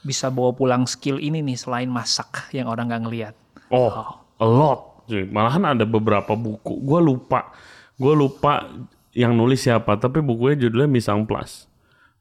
[0.02, 3.34] bisa bawa pulang skill ini nih selain masak yang orang nggak ngelihat?
[3.70, 4.89] Oh, a lot.
[5.10, 5.26] Cuy.
[5.26, 6.78] Malahan ada beberapa buku.
[6.80, 7.50] Gue lupa.
[7.98, 8.70] Gue lupa
[9.10, 9.98] yang nulis siapa.
[9.98, 11.66] Tapi bukunya judulnya Misang Plus.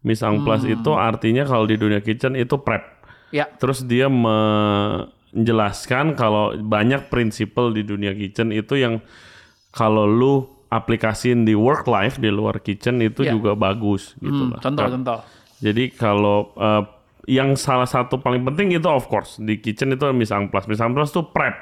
[0.01, 2.81] Misang Plus itu artinya kalau di dunia kitchen itu prep.
[3.29, 3.45] Ya.
[3.55, 4.09] Terus dia
[5.29, 8.99] menjelaskan kalau banyak prinsipal di dunia kitchen itu yang
[9.69, 10.33] kalau lu
[10.69, 13.33] aplikasiin di work life di luar kitchen itu Ya.
[13.33, 14.61] juga bagus gitu Hmm, lah.
[14.61, 15.19] contoh, contoh.
[15.59, 16.83] Jadi kalau eh,
[17.27, 20.65] yang salah satu paling penting itu of course di kitchen itu misang plus.
[20.65, 21.53] Misang plus itu prep,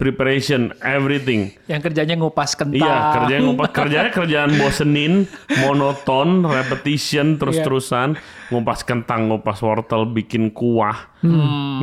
[0.00, 1.52] preparation, everything.
[1.68, 2.80] Yang kerjanya ngupas kentang.
[2.80, 5.28] Iya, kerjanya ngupas kerjanya kerjaan bosenin,
[5.60, 8.16] monoton, repetition terus-terusan,
[8.48, 11.12] ngupas kentang, ngupas wortel, bikin kuah.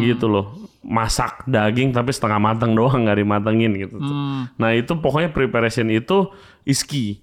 [0.01, 0.65] Gitu loh.
[0.81, 4.01] Masak daging tapi setengah matang doang nggak dimatengin gitu.
[4.57, 6.33] Nah, itu pokoknya preparation itu
[6.65, 7.21] is key.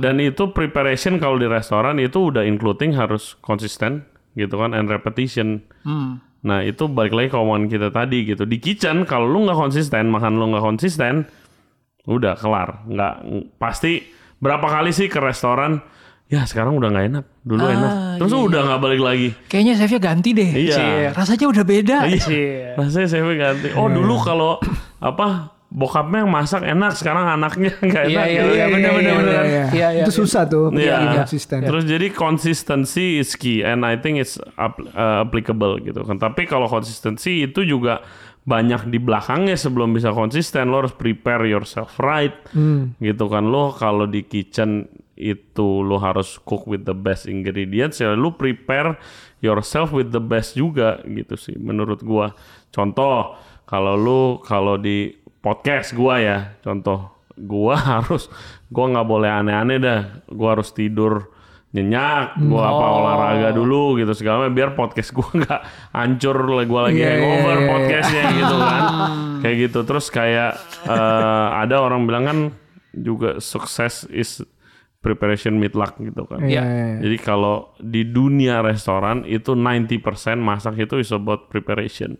[0.00, 4.06] Dan itu preparation kalau di restoran itu udah including harus konsisten
[4.38, 5.66] gitu kan and repetition.
[5.82, 6.22] Hmm.
[6.46, 8.46] Nah itu balik lagi ke omongan kita tadi gitu.
[8.46, 11.26] Di kitchen kalau lu nggak konsisten, makan lu nggak konsisten,
[12.06, 12.86] udah kelar.
[12.86, 13.14] Nggak
[13.58, 14.06] pasti
[14.38, 15.82] berapa kali sih ke restoran?
[16.26, 17.24] Ya sekarang udah nggak enak.
[17.42, 17.92] Dulu Ah, enak.
[18.22, 19.28] Terus udah nggak balik lagi.
[19.50, 20.50] Kayaknya chefnya ganti deh.
[20.54, 20.74] Iya.
[20.74, 20.98] Cie.
[21.14, 21.96] Rasanya udah beda.
[22.06, 22.18] Iya.
[22.22, 22.50] Cie.
[22.78, 23.68] Rasanya saya ganti.
[23.74, 24.58] Oh dulu kalau
[25.02, 28.26] apa bokapnya yang masak enak, sekarang anaknya nggak Iya, enak.
[28.26, 28.48] iya, gitu.
[28.56, 29.44] iya, bener, bener, bener.
[29.44, 30.18] Iya, iya, itu iya.
[30.24, 30.96] susah tuh Iya.
[30.96, 34.72] bikin konsisten Terus jadi consistency is key and I think it's uh,
[35.20, 36.16] applicable gitu kan.
[36.16, 38.00] Tapi kalau konsistensi itu juga
[38.46, 42.30] banyak di belakangnya sebelum bisa konsisten lo harus prepare yourself right
[42.96, 44.86] gitu kan lo kalau di kitchen
[45.18, 48.94] itu lo harus cook with the best ingredients ya lo prepare
[49.42, 52.38] yourself with the best juga gitu sih menurut gua
[52.70, 53.34] contoh
[53.66, 55.10] kalau lo kalau di
[55.46, 58.26] podcast gua ya contoh gua harus
[58.66, 61.30] gua nggak boleh aneh-aneh dah gua harus tidur
[61.66, 63.04] nyenyak, gue apa Oh.
[63.04, 65.60] olahraga dulu gitu segala macam biar podcast gue nggak
[65.92, 66.32] hancur
[66.64, 67.68] gue lagi Iya, iya, hangover iya, iya.
[67.68, 68.82] podcastnya gitu kan,
[69.44, 69.78] kayak gitu.
[69.84, 70.50] Terus kayak
[70.88, 72.38] eh, ada orang bilang kan
[72.96, 74.40] juga sukses is
[75.04, 76.40] preparation meet luck gitu kan.
[76.48, 76.96] Iya.
[77.04, 80.00] Jadi kalau di dunia restoran itu 90%
[80.40, 82.16] masak itu is about preparation.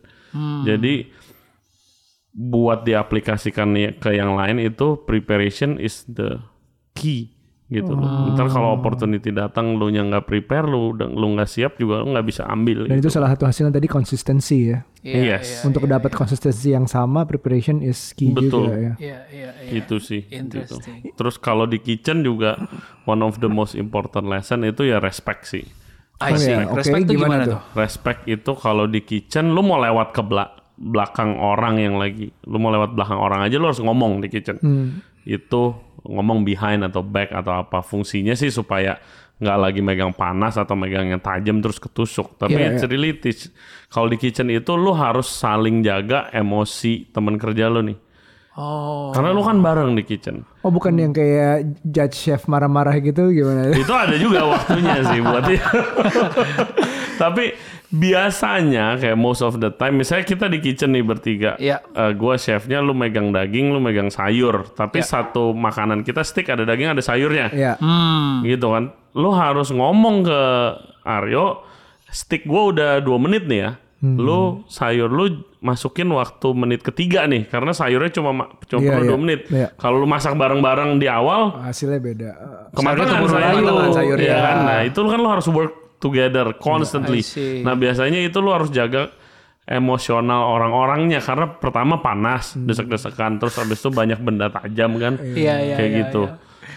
[0.68, 1.08] Jadi
[2.36, 6.36] buat diaplikasikan ke yang lain itu preparation is the
[6.92, 7.32] key
[7.66, 8.30] gitu loh.
[8.30, 12.14] Ntar kalau opportunity datang lu nya nggak prepare lu udah- lu nggak siap juga lu
[12.14, 12.86] nggak bisa ambil.
[12.86, 13.08] Dan gitu.
[13.08, 14.86] itu salah satu hasilnya tadi konsistensi ya.
[15.02, 15.66] Iya, Yes.
[15.66, 18.70] Untuk dapat konsistensi yang sama, preparation is key Betul.
[18.70, 18.92] juga ya.
[19.00, 19.70] Iya, iya, iya.
[19.82, 20.22] itu sih.
[20.30, 20.78] gitu.
[21.18, 22.54] Terus kalau di kitchen juga
[23.02, 25.66] one of the most important lesson itu ya respect sih.
[26.16, 26.48] I see.
[26.48, 27.60] ya, oke, Respect tuh gimana gimana tuh?
[27.76, 32.60] Respect itu kalau di kitchen lu mau lewat ke bela- belakang orang yang lagi lu
[32.60, 34.60] mau lewat belakang orang aja lu harus ngomong di kitchen.
[35.24, 38.94] Itu ngomong behind atau back atau apa fungsinya sih supaya
[39.36, 42.36] nggak lagi megang panas atau megang yang tajam terus ketusuk.
[42.36, 43.52] Tapi Iya, it's really teach-
[43.88, 47.98] kalau di kitchen itu lu harus saling jaga emosi teman kerja lu nih.
[48.56, 49.12] Oh.
[49.12, 50.40] Karena lu kan bareng di kitchen.
[50.64, 53.68] Oh bukan yang kayak judge chef marah-marah gitu gimana?
[53.76, 55.44] itu ada juga waktunya sih buat.
[57.22, 57.44] Tapi
[57.88, 61.82] biasanya kayak most of the time, misalnya kita di kitchen nih bertiga, Iya.
[61.86, 65.08] Eh, gua chefnya, lu megang daging, lu megang sayur, tapi Iya.
[65.08, 67.74] satu makanan kita stick ada daging ada sayurnya, Ya.
[67.76, 68.42] Hmm.
[68.42, 68.84] gitu kan?
[69.12, 70.40] Lu harus ngomong ke
[71.02, 71.62] Aryo,
[72.06, 73.70] stick gua udah dua menit nih ya.
[73.96, 74.18] Hmm.
[74.18, 75.24] Lu sayur lu
[75.58, 79.08] masukin waktu menit ketiga nih karena sayurnya cuma ma- cuma Iya, perlu iya.
[79.08, 79.40] dua menit.
[79.48, 79.68] Iya.
[79.74, 82.30] Kalau lu masak bareng-bareng di awal, Hasilnya beda.
[82.70, 83.64] kematangan keburu sayur, layu.
[83.64, 84.28] kematangan sayur Iya.
[84.28, 84.56] ya kan.
[84.62, 87.22] Nah, itu kan lo harus work together constantly.
[87.62, 89.10] Nah, biasanya itu lo harus jaga
[89.66, 92.70] emosional orang-orangnya karena pertama panas, Hmm.
[92.70, 95.18] desek-desekan, terus habis itu banyak benda tajam kan.
[95.18, 96.22] Iya, iya, Kayak iya, gitu.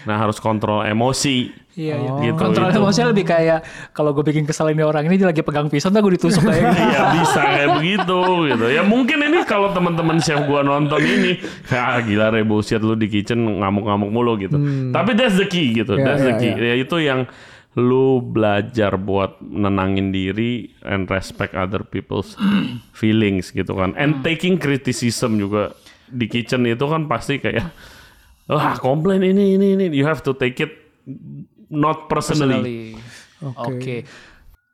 [0.00, 1.52] Nah, harus kontrol emosi.
[1.76, 2.10] Iya, iya.
[2.24, 2.82] Gitu, Kontrol itu.
[2.82, 3.62] emosinya lebih kayak
[3.94, 6.66] kalau gue bikin kesel ini orang ini dia lagi pegang pisau, ntar gue ditusuk kayak
[6.66, 6.82] gitu.
[6.98, 8.66] ya bisa kayak begitu gitu.
[8.74, 11.38] Ya mungkin ini kalau teman-teman chef gua nonton ini,
[11.70, 14.56] kayak ah, gila re bullshit lu di kitchen ngamuk-ngamuk mulu gitu.
[14.90, 15.94] Tapi that's the key gitu.
[15.94, 16.52] Ya, that's the ya, key.
[16.58, 17.30] Ya itu yang
[17.78, 22.34] lu belajar buat nenangin diri and respect other people's
[22.98, 23.94] feelings gitu kan.
[23.94, 25.78] And taking criticism juga
[26.10, 27.70] di kitchen itu kan pasti kayak
[28.50, 30.74] wah komplain ini ini ini you have to take it
[31.70, 32.58] not personally.
[32.58, 33.54] Personally.
[33.54, 33.96] Oke.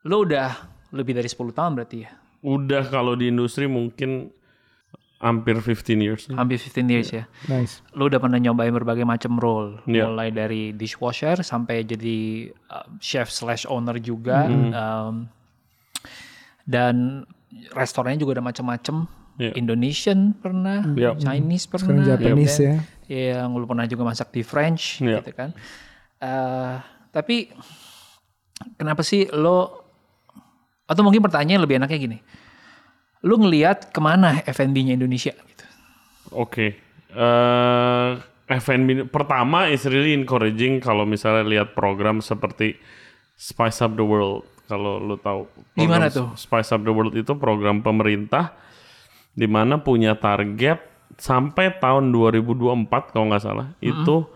[0.09, 0.57] Lu udah
[0.97, 2.11] lebih dari 10 tahun berarti ya?
[2.47, 4.33] Udah kalau di industri mungkin
[5.19, 6.29] hampir 15 years.
[6.29, 7.25] Hampir 15 years ya.
[7.47, 7.81] Nice.
[7.93, 10.07] Lu udah pernah nyobain berbagai macam role, Iya.
[10.07, 12.19] mulai dari dishwasher sampai jadi
[12.69, 14.71] uh, chef slash owner juga, Hmm.
[14.71, 15.15] Um,
[16.63, 17.25] dan
[17.73, 19.07] restorannya juga ada macam-macam.
[19.37, 19.53] Iya.
[19.55, 21.17] Indonesian pernah, Iya.
[21.17, 23.37] Chinese Sekarang pernah, Japanese dan- ya.
[23.37, 25.21] yang lu pernah juga masak di French, Iya.
[25.21, 25.53] gitu kan.
[26.19, 26.75] Eh,
[27.11, 27.53] tapi
[28.75, 29.85] kenapa sih lo
[30.85, 32.19] atau mungkin pertanyaan lebih enaknya gini,
[33.25, 35.33] lu ngelihat ke mana F&B-nya Indonesia?
[35.33, 35.65] Gitu.
[36.35, 36.77] Oke.
[37.15, 38.13] Eh
[38.47, 42.79] F&B pertama is really encouraging kalau misalnya lihat program seperti
[43.35, 44.47] Spice Up the World.
[44.71, 46.31] Kalau lu tahu Gimana tuh?
[46.39, 48.55] Spice Up the World itu program pemerintah
[49.35, 50.79] di mana punya target
[51.19, 53.75] sampai tahun 2024 kalau nggak salah.
[53.83, 54.31] Itu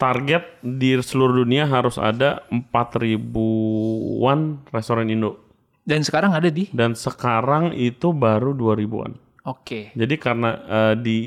[0.00, 4.40] target di seluruh dunia harus ada 4000-an
[4.72, 5.41] restoran Indo.
[5.82, 9.12] Dan sekarang ada di, Dan sekarang itu baru 2000-an.
[9.44, 11.18] oke, Jadi karena eh, di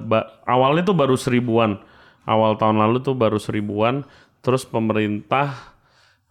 [0.00, 1.76] ba- awalnya tuh baru seribuan,
[2.24, 4.04] awal tahun lalu tuh baru seribuan,
[4.38, 5.74] terus pemerintah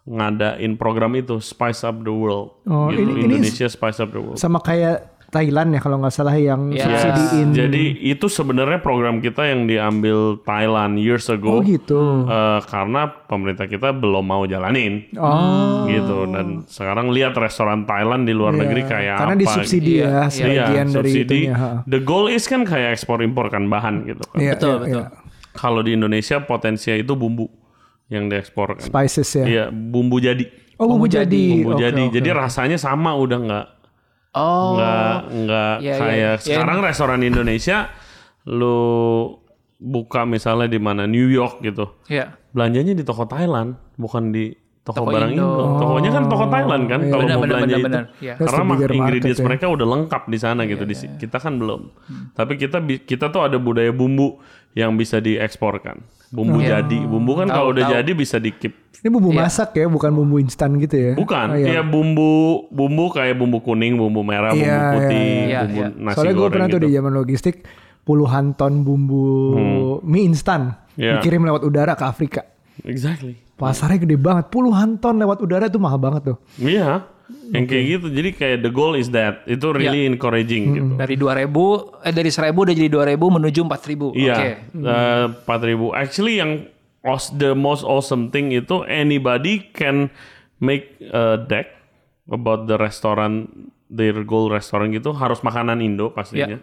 [0.04, 4.22] ngadain program itu Spice Up the World, Oh, gitu ini- ini Indonesia Spice Up the
[4.22, 4.40] World.
[4.40, 6.88] Sama kayak Thailand ya kalau nggak salah yang Ya.
[6.88, 7.52] subsidiin.
[7.52, 12.24] Jadi itu sebenarnya program kita yang diambil Thailand years ago, Oh gitu.
[12.24, 15.84] eh, karena pemerintah kita belum mau jalanin, Oh.
[15.86, 16.26] gitu.
[16.26, 19.42] Dan sekarang lihat restoran Thailand di luar negeri kayak Karena apa?
[19.42, 20.24] disubsidi Iya, ya iya.
[20.30, 21.40] sebagian dari subsidi.
[21.44, 21.56] itunya.
[21.84, 24.38] The goal is kan kayak ekspor impor kan bahan gitu kan.
[24.38, 25.04] Iya, betul iya, betul.
[25.04, 25.06] iya.
[25.54, 27.52] Kalau di Indonesia potensinya itu bumbu
[28.08, 28.86] yang diekspor kan.
[28.86, 29.44] Spices ya.
[29.44, 30.48] Iya, bumbu jadi.
[30.78, 31.44] Oh bumbu Bumbu jadi.
[31.58, 32.04] Bumbu Oke, jadi.
[32.06, 32.14] oke.
[32.14, 33.66] Jadi rasanya sama udah nggak
[34.38, 35.96] Oh, nggak nggak Iya, iya.
[35.98, 36.32] kayak Iya.
[36.40, 37.90] sekarang restoran Indonesia
[38.46, 38.78] lu
[39.78, 41.86] buka misalnya di mana New York gitu.
[42.08, 44.50] ya, Belanjanya di toko Thailand, bukan di
[44.82, 45.44] toko, Toko barang Indo.
[45.44, 45.78] Indo.
[45.78, 47.12] Tokonya kan toko Thailand kan iya.
[47.12, 47.86] kalau mau benar, belanja benar, itu.
[47.86, 48.04] benar.
[48.18, 48.34] Iya.
[48.34, 49.46] That's Karena market ingredients ya.
[49.46, 50.84] mereka udah lengkap di sana gitu.
[50.84, 51.82] Di si- kita kan belum.
[52.34, 54.40] Tapi kita kita tuh ada budaya bumbu
[54.74, 56.02] yang bisa dieksporkan.
[56.28, 57.00] Bumbu jadi.
[57.02, 57.94] Bumbu kan kalau udah tahu.
[57.96, 58.74] jadi bisa di keep.
[58.98, 59.46] Ini bumbu Iya.
[59.46, 61.14] masak ya, bukan bumbu instan gitu ya?
[61.14, 61.80] Bukan, Oh, iya.
[61.80, 65.88] ya bumbu bumbu kayak bumbu kuning, bumbu merah, bumbu Iya, putih, iya, bumbu iya.
[65.96, 66.88] nasi Soalnya gue pernah tuh gitu.
[66.90, 67.56] di zaman logistik
[68.02, 69.24] puluhan ton bumbu
[70.02, 71.20] mie instan Iya.
[71.20, 72.42] dikirim lewat udara ke Afrika.
[72.82, 73.38] Exactly.
[73.54, 76.38] Pasarnya gede banget, puluhan ton lewat udara itu mahal banget tuh.
[76.58, 77.06] Iya.
[77.28, 78.08] Yang kayak gitu.
[78.12, 79.44] Jadi kayak the goal is that.
[79.48, 80.92] Itu really encouraging gitu.
[80.96, 84.16] Dari 2000 eh dari 1000 udah jadi 2000 menuju 4000.
[84.16, 84.36] Iya.
[84.36, 84.50] Oke.
[84.84, 85.96] eh, 4000.
[85.96, 86.52] Actually yang
[87.36, 90.12] the most awesome thing itu anybody can
[90.60, 91.72] make a deck
[92.28, 93.48] about the restaurant
[93.88, 96.60] their goal restaurant gitu harus makanan Indo pastinya.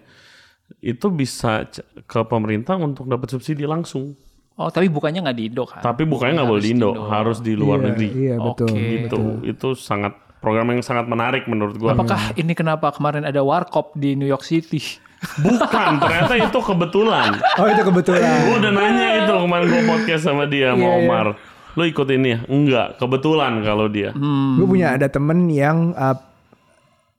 [0.81, 1.69] Itu bisa
[2.09, 4.17] ke pemerintah untuk dapat subsidi langsung.
[4.55, 5.83] Oh, tapi bukannya nggak di Indo kan?
[5.83, 8.09] Tapi bukannya nggak boleh di Indo, harus di luar Iya, negeri.
[8.15, 8.69] Iya betul.
[8.71, 8.85] Oke.
[9.03, 11.97] Itu itu sangat program yang sangat menarik menurut gua.
[11.97, 15.01] Apakah ini kenapa kemarin ada warkop di New York City?
[15.41, 17.41] Bukan, ternyata itu kebetulan.
[17.57, 18.45] Oh itu kebetulan.
[18.45, 21.01] Gue udah nanya itu kemarin gue podcast sama dia sama Iya, iya.
[21.01, 21.27] Omar.
[21.75, 22.39] Lo ikut ini ya?
[22.45, 24.13] Enggak, kebetulan kalau dia.
[24.13, 24.61] Hmm.
[24.61, 26.13] Gue punya ada temen yang uh,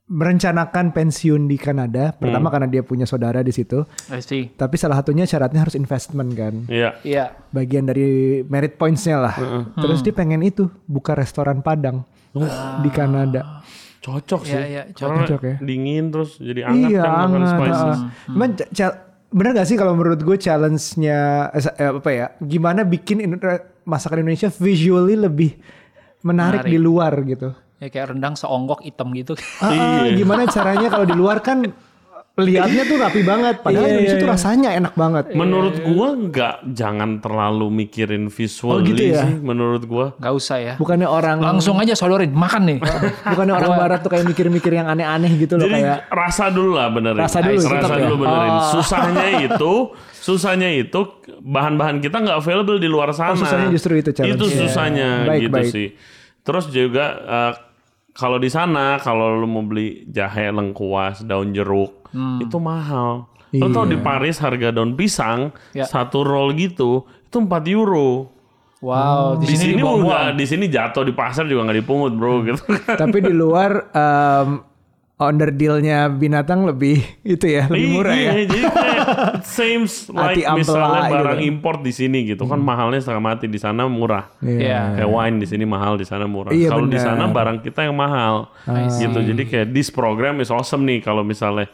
[0.06, 2.14] merencanakan pensiun di Kanada.
[2.14, 3.82] Pertama karena dia punya saudara di situ.
[4.06, 4.54] I see.
[4.54, 6.54] Tapi salah satunya syaratnya harus investment kan.
[6.70, 7.02] Iya.
[7.02, 7.34] Iya.
[7.50, 9.34] Bagian dari merit pointsnya lah.
[9.74, 12.06] Terus dia pengen itu buka restoran Padang
[12.78, 13.64] di Kanada.
[13.98, 14.54] Cocok sih.
[14.54, 15.54] Iya, iya, Karena cocok ya.
[15.58, 17.82] dingin terus jadi hangat iya, kan makan spices.
[17.82, 17.98] ah.
[18.28, 18.50] Cuman
[19.26, 21.18] bener gak sih kalau menurut gue challenge-nya
[21.50, 22.26] eh, eh, apa ya?
[22.38, 23.42] Gimana bikin Indo-
[23.82, 25.58] masakan Indonesia visually lebih
[26.22, 26.70] menarik, Menarik.
[26.70, 27.50] di luar gitu.
[27.76, 29.34] Ya kayak rendang seonggok hitam gitu.
[29.58, 30.16] Ah, ah, Iya.
[30.16, 31.66] gimana caranya kalau di luar kan
[32.38, 34.34] lihatnya tuh rapi banget, padahal Iya, Indonesia iya, tuh iya.
[34.36, 35.24] rasanya enak banget.
[35.32, 39.24] Menurut gua nggak jangan terlalu mikirin visual Oh, gitu ya?
[39.24, 40.12] sih menurut gua.
[40.16, 40.74] Nggak usah ya.
[40.76, 42.78] Bukannya orang Langsung aja sodorin, makan nih.
[43.32, 46.92] bukannya orang barat tuh kayak mikir-mikir yang aneh-aneh gitu loh Jadi kayak rasa dulu lah
[46.92, 47.16] benerin.
[47.18, 48.04] Rasa dulu, rasa tetap ya?
[48.04, 48.52] dulu benerin.
[48.52, 48.64] Oh.
[48.70, 49.72] Susahnya itu,
[50.12, 51.00] susahnya itu
[51.38, 53.32] bahan-bahan kita nggak available di luar sana.
[53.32, 54.36] Oh, susahnya justru itu challenge.
[54.36, 54.58] Itu Iya.
[54.60, 55.72] susahnya Baik, gitu baik.
[55.72, 55.88] sih.
[56.44, 57.52] Terus juga eh,
[58.12, 62.40] kalau di sana kalau lu mau beli jahe lengkuas, daun jeruk, Hmm.
[62.40, 63.28] itu mahal.
[63.52, 65.84] Lo tau di Paris harga daun pisang Ya.
[65.84, 68.32] satu roll gitu itu 4 euro.
[68.80, 72.60] Wow, Di, sini udah di sini jatuh di pasar juga nggak dipungut, Bro gitu.
[73.00, 74.60] tapi di luar um,
[75.16, 78.32] under dealnya binatang lebih itu ya lebih murah iya, ya.
[78.44, 78.58] Jadi
[79.40, 81.14] it seems like ampela misalnya gitu.
[81.16, 84.28] barang import di sini gitu kan mahalnya setengah mati di sana murah.
[84.44, 85.00] Iya.
[85.00, 86.52] Kayak wine di sini mahal di sana murah.
[86.52, 88.52] Iya, kalau di sana barang kita yang mahal
[89.00, 89.18] gitu.
[89.24, 91.64] Jadi kayak this program is awesome nih kalau misalnya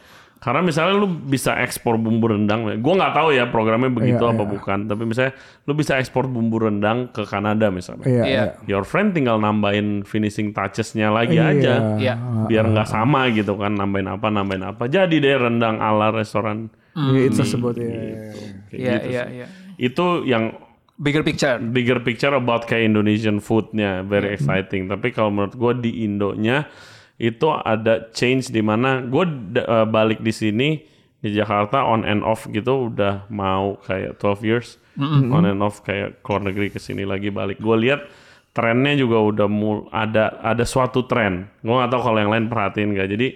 [0.42, 4.42] karena misalnya lu bisa ekspor bumbu rendang, gue nggak tahu ya programnya begitu Iya, apa
[4.42, 4.50] iya.
[4.50, 4.78] bukan.
[4.84, 8.02] Tapi misalnya lu bisa ekspor bumbu rendang ke Kanada misalnya.
[8.02, 8.24] Iya.
[8.24, 8.42] Iya.
[8.66, 11.46] Your friend tinggal nambahin finishing touches-nya lagi Iya.
[11.48, 12.14] aja Iya.
[12.44, 17.20] biar nggak sama gitu kan nambahin apa nambahin apa jadi deh rendang ala restoran Iya,
[17.24, 17.86] itu tersebut ya.
[17.86, 18.02] Kayak
[18.68, 19.46] Iya, gitu iya, iya.
[19.78, 20.44] itu yang
[20.92, 21.58] Bigger picture.
[21.58, 24.36] bigger picture about kayak Indonesian foodnya very Hmm.
[24.36, 26.66] exciting tapi kalau menurut gue di Indonya
[27.22, 29.24] itu ada change di mana gue
[29.62, 30.82] uh, balik di sini
[31.22, 34.82] di Jakarta on and off gitu udah mau kayak 12 years
[35.30, 37.62] on and off kayak keluar negeri ke sini lagi balik.
[37.62, 38.10] Gue lihat
[38.52, 41.46] trennya juga udah mul ada ada suatu tren.
[41.62, 43.08] Gue nggak tahu kalau yang lain perhatiin nggak.
[43.14, 43.26] Jadi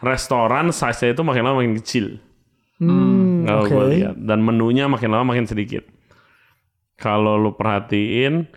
[0.00, 2.06] restoran size itu makin lama makin kecil.
[2.80, 3.72] Hmm, kalau oke.
[3.72, 4.16] gue lihat.
[4.16, 5.84] Dan menunya makin lama makin sedikit.
[6.96, 8.48] Kalau lu perhatiin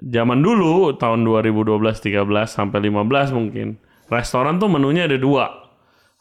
[0.00, 3.78] zaman dulu tahun 2012 13 sampai 15 mungkin
[4.10, 5.50] restoran tuh menunya ada dua.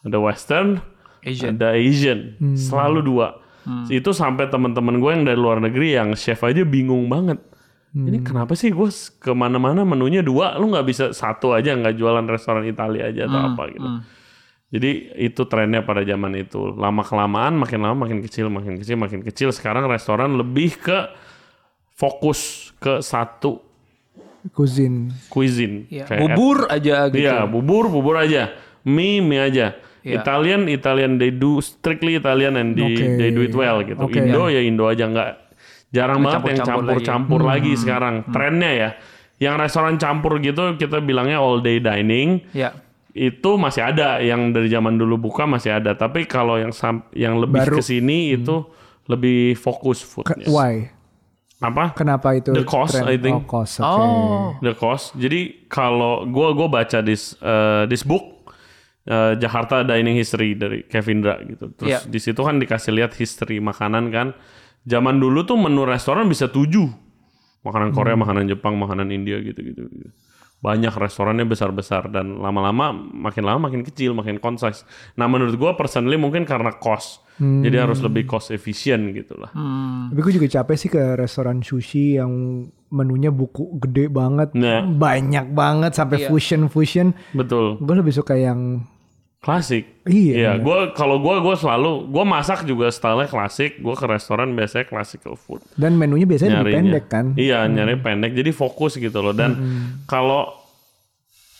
[0.04, 0.84] Ada western
[1.24, 1.56] Asian.
[1.56, 2.36] ada Asian.
[2.60, 3.40] Selalu dua.
[3.88, 7.40] Itu sampai teman-teman gue yang dari luar negeri yang chef aja bingung banget.
[7.94, 8.90] Ini kenapa sih gue
[9.22, 10.58] ke mana-mana menunya dua?
[10.58, 13.90] Lu nggak bisa satu aja nggak jualan restoran Italia aja atau apa gitu.
[14.74, 16.74] Jadi itu trennya pada zaman itu.
[16.74, 19.54] Lama kelamaan makin lama makin kecil makin kecil makin kecil.
[19.54, 21.14] Sekarang restoran lebih ke
[22.04, 22.39] fokus
[22.84, 23.63] ke satu
[24.52, 25.08] Cuisine.
[25.32, 26.04] cuisine Iya.
[26.04, 27.24] Kayak Bubur aja gitu.
[27.24, 28.52] Iya, bubur, bubur aja.
[28.84, 29.80] Mie, mie aja.
[30.04, 30.20] Iya.
[30.20, 33.06] Italian, Italian they do strictly Italian and they, Oke.
[33.16, 34.04] they do it well gitu.
[34.04, 34.20] Oke.
[34.20, 35.30] Indo ya Indo aja nggak
[35.96, 37.72] jarang Nggak banget yang campur-campur lagi.
[37.72, 38.16] lagi, sekarang.
[38.36, 38.89] Trennya ya.
[39.39, 42.44] Yang restoran campur gitu kita bilangnya all day dining.
[42.52, 42.76] Iya.
[43.16, 45.96] Itu masih ada yang dari zaman dulu buka masih ada.
[45.96, 46.76] Tapi kalau yang
[47.16, 48.68] yang lebih ke sini itu
[49.08, 50.52] lebih fokus foodnya.
[50.52, 50.93] Why?
[51.63, 51.95] Apa?
[51.95, 52.52] Kenapa itu?
[52.52, 53.08] The cost, trend?
[53.08, 53.47] I think.
[53.47, 53.80] Oh, cost.
[53.80, 53.88] Oke.
[53.88, 54.47] Oh.
[54.60, 55.15] The cost.
[55.15, 58.52] Jadi kalau gua gua baca this uh, this book
[59.08, 61.72] uh, Jakarta Dining History dari Kevin Dra gitu.
[61.80, 61.99] Terus Iya.
[62.03, 64.36] di situ kan dikasih lihat history makanan kan.
[64.84, 66.91] Zaman dulu tuh menu restoran bisa tujuh.
[67.64, 69.88] Makanan Korea, makanan Jepang, makanan India gitu-gitu.
[69.88, 70.11] gitu.
[70.64, 74.88] Banyak restorannya besar-besar dan lama-lama makin lama makin kecil, makin concise.
[75.14, 77.20] Nah, menurut gua personally mungkin karena cost.
[77.34, 79.49] Jadi harus lebih cost efficient gitu lah.
[80.07, 82.30] Tapi gue juga capek sih ke restoran sushi yang
[82.88, 84.86] menunya buku gede banget, Nah.
[84.86, 86.30] banyak banget sampai Iya.
[86.30, 87.09] fusion fusion.
[87.34, 87.82] Betul.
[87.82, 88.86] Gue lebih suka yang
[89.44, 90.08] Klasik.
[90.08, 90.56] Iya.
[90.64, 93.76] Gue kalau gue gue selalu gue masak juga style klasik.
[93.84, 95.60] Gue ke restoran biasanya classical food.
[95.76, 97.26] Dan menunya biasanya lebih pendek kan.
[97.36, 98.32] Iya nyari pendek.
[98.32, 99.36] Jadi fokus gitu loh.
[99.36, 99.52] Dan
[100.08, 100.48] kalau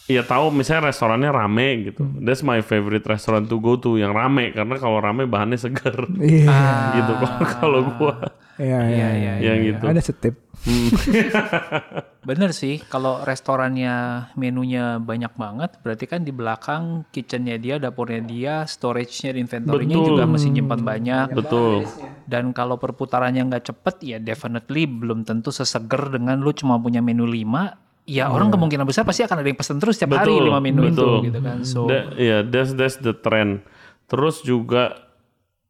[0.08, 2.08] ya tahu misalnya restorannya rame gitu.
[2.24, 6.08] That's my favorite restaurant to go to yang rame karena kalau rame bahannya segar.
[6.24, 6.56] Iya.
[7.04, 8.14] gitu kalau kalau gue
[8.62, 9.34] Iya, iya, iya.
[9.42, 9.86] yang gitu.
[9.90, 10.36] Ada setip.
[12.30, 18.54] Bener sih, kalau restorannya menunya banyak banget, berarti kan di belakang kitchennya dia, dapurnya dia,
[18.64, 20.08] storage-nya, inventory-nya Betul.
[20.16, 21.28] juga mesti nyimpan banyak.
[21.36, 21.84] Betul.
[22.24, 27.28] Dan kalau perputarannya nggak cepet, ya definitely belum tentu seseger dengan lu cuma punya menu
[27.28, 28.08] 5.
[28.08, 30.82] Ya orang kemungkinan besar pasti akan ada yang pesen terus setiap hari Betul, 5 menu
[30.92, 30.92] betul.
[30.92, 31.58] itu gitu kan.
[31.64, 33.64] So That- yeah, that's that's the trend.
[34.12, 35.08] Terus juga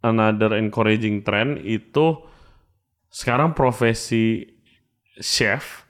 [0.01, 2.32] another encouraging trend itu
[3.13, 4.49] sekarang profesi
[5.15, 5.85] chef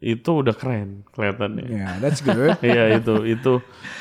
[0.00, 1.68] itu udah keren kelihatannya.
[1.68, 2.56] Ya, that's good.
[2.64, 3.52] Iya itu itu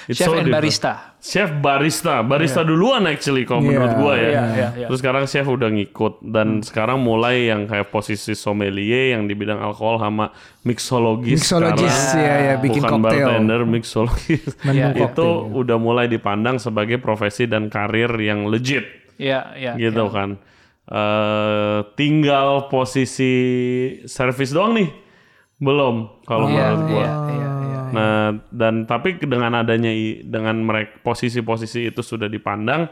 [0.08, 0.56] it's chef so and different.
[0.56, 0.94] barista.
[1.20, 4.24] Chef barista, barista duluan actually kalau Iya, menurut gua ya.
[4.24, 4.88] iya, iya, iya.
[4.88, 9.60] Terus sekarang chef udah ngikut dan sekarang mulai yang kayak posisi sommelier yang di bidang
[9.60, 10.32] alkohol sama
[10.64, 11.44] mixologis.
[11.44, 13.12] Mixologis ya, ya bikin bukan koktail.
[13.28, 14.48] bartender, mixologis.
[14.72, 14.96] Iya.
[14.96, 18.88] itu udah mulai dipandang sebagai profesi dan karir yang legit
[19.20, 19.72] Iya, iya.
[19.76, 20.40] gitu kan.
[20.92, 23.34] Eh tinggal posisi
[24.04, 24.90] service doang nih.
[25.56, 27.00] Belum kalau Iya, menurut gua.
[27.00, 27.80] iya, iya, iya.
[27.92, 29.92] Nah, dan tapi dengan adanya
[30.26, 32.92] dengan mereka posisi-posisi itu sudah dipandang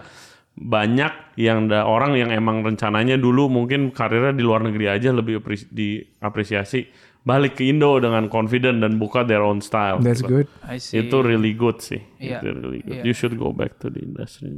[0.59, 5.39] banyak yang da, orang yang emang rencananya dulu mungkin karirnya di luar negeri aja lebih
[5.71, 6.83] diapresiasi
[7.27, 9.99] balik ke Indo dengan confident dan buka their own style.
[9.99, 10.43] That's gitu.
[10.43, 10.47] good.
[10.63, 11.03] I see.
[11.03, 11.99] Itu really good sih.
[12.17, 12.39] Iya.
[12.39, 12.95] Itu really good.
[12.99, 13.03] Iya.
[13.03, 14.49] You should go back to the industry.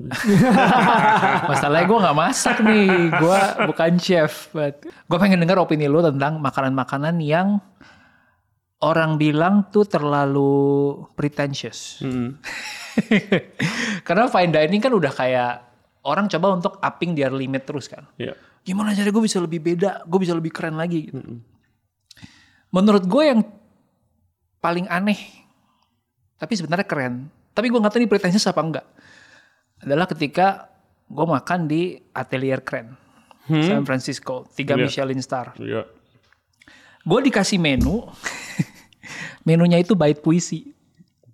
[1.51, 4.53] Masalahnya gue nggak masak nih, gue bukan chef.
[5.09, 7.59] Gue pengen dengar opini lu tentang makanan-makanan yang
[8.81, 12.01] orang bilang tuh terlalu pretentious.
[12.01, 12.37] Mm.
[14.07, 15.53] Karena fine dining kan udah kayak
[16.05, 18.05] orang coba untuk upping their limit terus kan.
[18.17, 18.33] Iya.
[18.61, 21.09] Gimana cara gue bisa lebih beda, gue bisa lebih keren lagi.
[21.09, 21.19] Gitu.
[22.71, 23.43] Menurut gue yang
[24.63, 25.19] paling aneh,
[26.39, 27.27] tapi sebenarnya keren.
[27.51, 28.87] Tapi gue nggak tahu ini pretentious apa enggak.
[29.83, 30.71] Adalah ketika
[31.11, 32.95] gue makan di Atelier Keren,
[33.49, 34.87] San Francisco, tiga Iya.
[34.87, 35.51] Michelin star.
[35.59, 35.83] Iya.
[37.03, 38.07] Gue dikasih menu,
[39.47, 40.71] menunya itu bait puisi.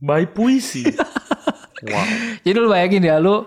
[0.01, 0.89] By puisi.
[1.85, 2.05] wow.
[2.41, 3.45] Jadi lu bayangin ya, lu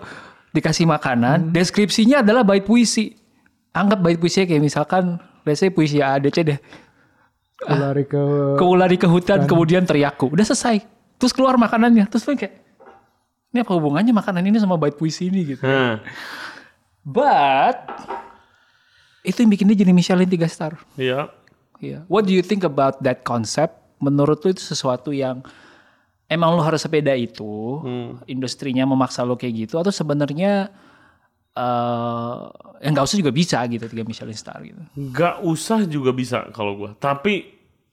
[0.55, 3.11] dikasih makanan, deskripsinya adalah bait puisi.
[3.75, 5.19] Anggap bait puisinya kayak misalkan,
[5.57, 6.59] say puisi ADC deh.
[7.61, 8.21] Aku lari ke
[8.57, 10.33] Kau lari ke hutan, kemudian teriaku.
[10.33, 10.81] Udah selesai.
[11.21, 12.09] Terus keluar makanannya.
[12.09, 12.57] Terus lu kayak,
[13.53, 15.61] ini apa hubungannya makanan ini sama bait puisi ini gitu.
[15.61, 16.01] Hah.
[17.05, 17.77] But,
[19.21, 20.73] itu yang bikin dia jadi Michelin 3 star.
[20.97, 21.29] Iya.
[21.77, 22.05] Iya.
[22.09, 23.77] What do you think about that concept?
[24.01, 25.45] Menurut lu itu sesuatu yang
[26.25, 27.81] emang lu harus sepeda itu,
[28.25, 30.73] industrinya memaksa lo kayak gitu, atau sebenarnya
[31.51, 32.41] eh
[32.81, 34.81] yang nggak usah juga bisa gitu tiga Michelin star gitu.
[35.11, 36.91] Gak usah juga bisa kalau gua.
[36.97, 37.45] Tapi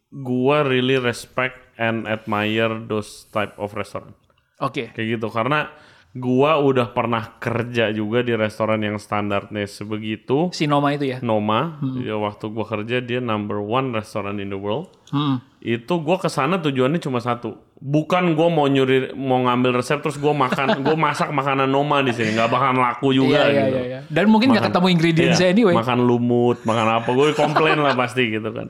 [0.08, 4.16] gua really respect and admire those type of restaurant.
[4.58, 4.90] Oke.
[4.94, 5.70] Kayak gitu karena
[6.18, 10.50] gua udah pernah kerja juga di restoran yang standarnya sebegitu.
[10.50, 11.18] Si Noma itu ya.
[11.22, 14.90] Noma, ya waktu gua kerja dia number one restaurant in the world.
[15.08, 15.40] Hmm.
[15.58, 17.56] Itu gua ke sana tujuannya cuma satu.
[17.78, 22.10] Bukan gua mau nyuri mau ngambil resep terus gua makan gua masak makanan Noma di
[22.10, 23.78] sini nggak bakalan laku juga Iya, iya, gitu.
[23.78, 24.00] iya, iya.
[24.10, 25.74] Dan mungkin nggak ketemu ingredientsnya Iya, anyway.
[25.78, 28.66] Makan lumut, makan apa, gue komplain lah pasti gitu kan.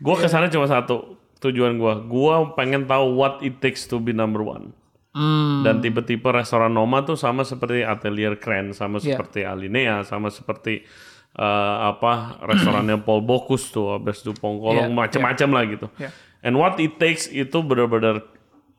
[0.00, 0.22] Gue Iya.
[0.24, 4.40] ke sana cuma satu tujuan gue, gue pengen tahu what it takes to be number
[4.40, 4.72] one.
[5.16, 5.64] Hmm.
[5.64, 9.16] Dan tipe-tipe restoran Noma tuh sama seperti Atelier Kren, sama Iya.
[9.16, 10.84] seperti Alinea, sama seperti
[11.32, 15.86] eh, apa restorannya Paul Bocuse tuh, Abes Dupont Kolong, Iya, macam-macam lah gitu.
[15.96, 16.12] Iya.
[16.40, 18.24] And what it takes itu benar-benar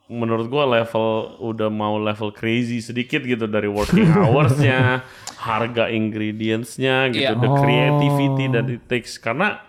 [0.07, 1.07] menurut gua level
[1.43, 5.03] udah mau level crazy sedikit gitu dari working hours-nya,
[5.37, 7.37] harga ingredients-nya gitu, Iya.
[7.37, 9.59] the creativity that it takes karena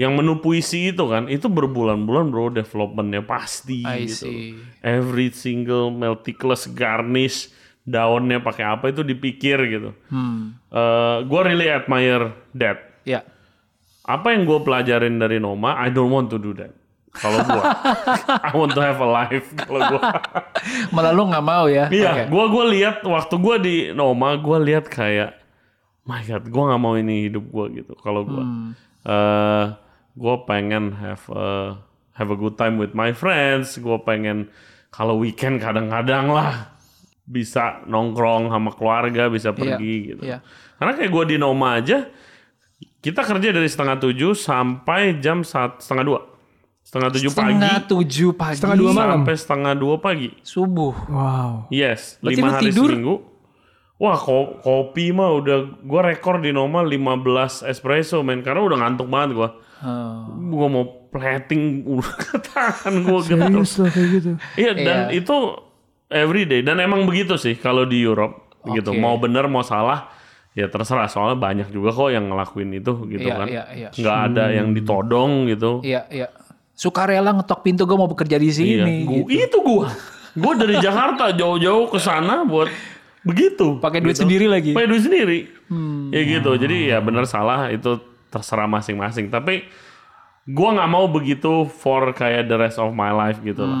[0.00, 4.24] yang menu puisi itu kan itu berbulan-bulan bro developmentnya pasti I gitu.
[4.24, 4.56] see.
[4.80, 7.52] Every single meticulous garnish
[7.84, 9.92] daunnya pakai apa itu dipikir gitu.
[10.08, 10.56] Hmm.
[10.72, 13.04] Eh, gua really admire that.
[13.04, 13.28] Ya.
[14.08, 16.72] Apa yang gue pelajarin dari Noma, I don't want to do that.
[17.12, 17.62] Kalau gua,
[18.48, 19.52] I want to have a life.
[19.52, 20.00] Kalau gua,
[20.96, 21.92] Malah lu nggak mau ya.
[21.92, 22.32] iya, Oke.
[22.32, 25.36] gua gua lihat waktu gua di Noma, gua lihat kayak,
[26.08, 27.92] my God, gua nggak mau ini hidup gua gitu.
[28.00, 28.44] Kalau gua,
[29.04, 29.64] eh,
[30.12, 31.76] gua pengen have a,
[32.12, 33.76] have a good time with my friends.
[33.76, 34.50] Gua pengen
[34.88, 36.74] kalau weekend kadang-kadang lah
[37.22, 40.22] bisa nongkrong sama keluarga, bisa pergi gitu.
[40.22, 40.42] iya.
[40.76, 42.08] Karena kayak gua di Noma aja,
[42.98, 46.20] kita kerja dari setengah tujuh sampai jam saat setengah dua.
[46.80, 48.56] Setengah tujuh pagi Setengah tujuh pagi.
[48.56, 49.12] Setengah dua malam.
[49.20, 50.28] sampai setengah dua pagi.
[50.42, 50.94] Subuh.
[51.06, 51.52] Wow.
[51.70, 52.88] Yes, Berarti lima hari tidur?
[52.90, 53.14] seminggu.
[53.96, 59.06] Wah, ko- kopi mah udah gua rekor di normal 15 espresso men karena udah ngantuk
[59.06, 59.48] banget gua.
[59.80, 60.28] Oh.
[60.50, 62.12] Gua mau plating udah
[62.48, 63.48] tangan gua getar.
[63.48, 64.30] Serius loh kayak gitu.
[64.54, 65.16] Iya, dan Iya.
[65.16, 65.36] itu
[66.06, 68.92] everyday dan emang begitu sih kalau di Europe gitu.
[68.92, 68.98] Oke.
[68.98, 70.12] Mau bener mau salah
[70.50, 73.46] ya terserah soalnya banyak juga kok yang ngelakuin itu gitu Iya, kan.
[73.46, 73.88] iya, iya.
[73.90, 75.80] Nggak ada yang ditodong gitu.
[75.80, 76.28] Iya, iya.
[76.72, 78.94] Suka rela ngetok pintu gue mau bekerja di Iya, sini.
[79.04, 79.30] gua, gitu.
[79.30, 79.88] itu gua.
[80.32, 82.68] Gua dari Jakarta jauh-jauh ke sana buat
[83.20, 83.78] begitu.
[83.78, 84.24] Pakai duit gitu.
[84.24, 84.72] sendiri lagi.
[84.72, 85.38] Pakai duit sendiri.
[86.10, 86.50] Ya gitu.
[86.52, 87.96] Jadi ya benar salah itu
[88.30, 89.28] terserah masing-masing.
[89.28, 89.66] Tapi
[90.46, 93.78] gua nggak mau begitu for kayak the rest of my life gitu lah.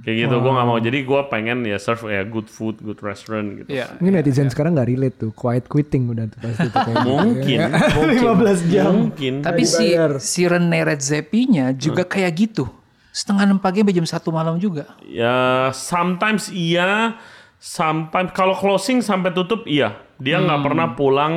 [0.00, 0.78] Kayak gitu gua nggak mau.
[0.78, 3.72] Jadi gua pengen ya serve ya good food, good restaurant gitu.
[3.72, 3.96] Iya.
[3.96, 7.08] Mungkin netizen sekarang nggak relate tuh, quiet quitting udah tuh pasti tuh kayak gitu.
[7.08, 8.20] Mungkin, mungkin,
[8.68, 8.90] 15 jam.
[8.90, 9.32] mungkin.
[9.40, 12.68] Tapi si si Rene Redzepi-nya juga kayak gitu.
[13.14, 14.92] Setengah enam pagi sampai jam satu malam juga.
[15.06, 17.14] Ya sometimes iya,
[17.56, 19.96] sometimes kalau closing sampai tutup iya.
[20.18, 20.66] Dia nggak Hmm.
[20.66, 21.34] pernah pulang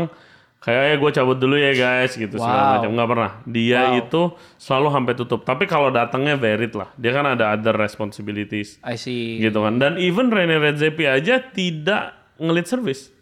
[0.57, 2.71] kayak ya gue cabut dulu ya guys gitu segala Wow.
[2.75, 3.31] macam nggak pernah.
[3.45, 4.21] Dia itu
[4.55, 5.41] selalu sampai tutup.
[5.41, 6.89] Tapi kalau datangnya varied lah.
[6.93, 9.37] Dia kan ada other responsibilities I see.
[9.39, 9.77] gitu kan.
[9.77, 13.13] Dan even Rene Redzepi aja tidak ngelit service.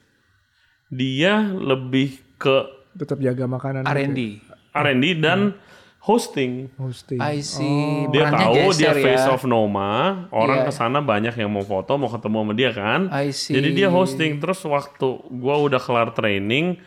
[0.87, 3.83] Dia lebih ke Tetap jaga makanan.
[3.83, 4.39] R&D.
[4.71, 5.59] R&D dan
[5.99, 6.71] hosting.
[6.77, 7.19] Hosting.
[7.19, 8.07] I see.
[8.07, 9.33] Dia Perannya tahu dia geser face ya.
[9.33, 9.91] of Noma,
[10.29, 10.65] orang Iya.
[10.65, 13.11] ke sana banyak yang mau foto, mau ketemu sama dia kan.
[13.11, 13.51] I see.
[13.51, 16.79] Jadi dia hosting terus waktu gua udah kelar training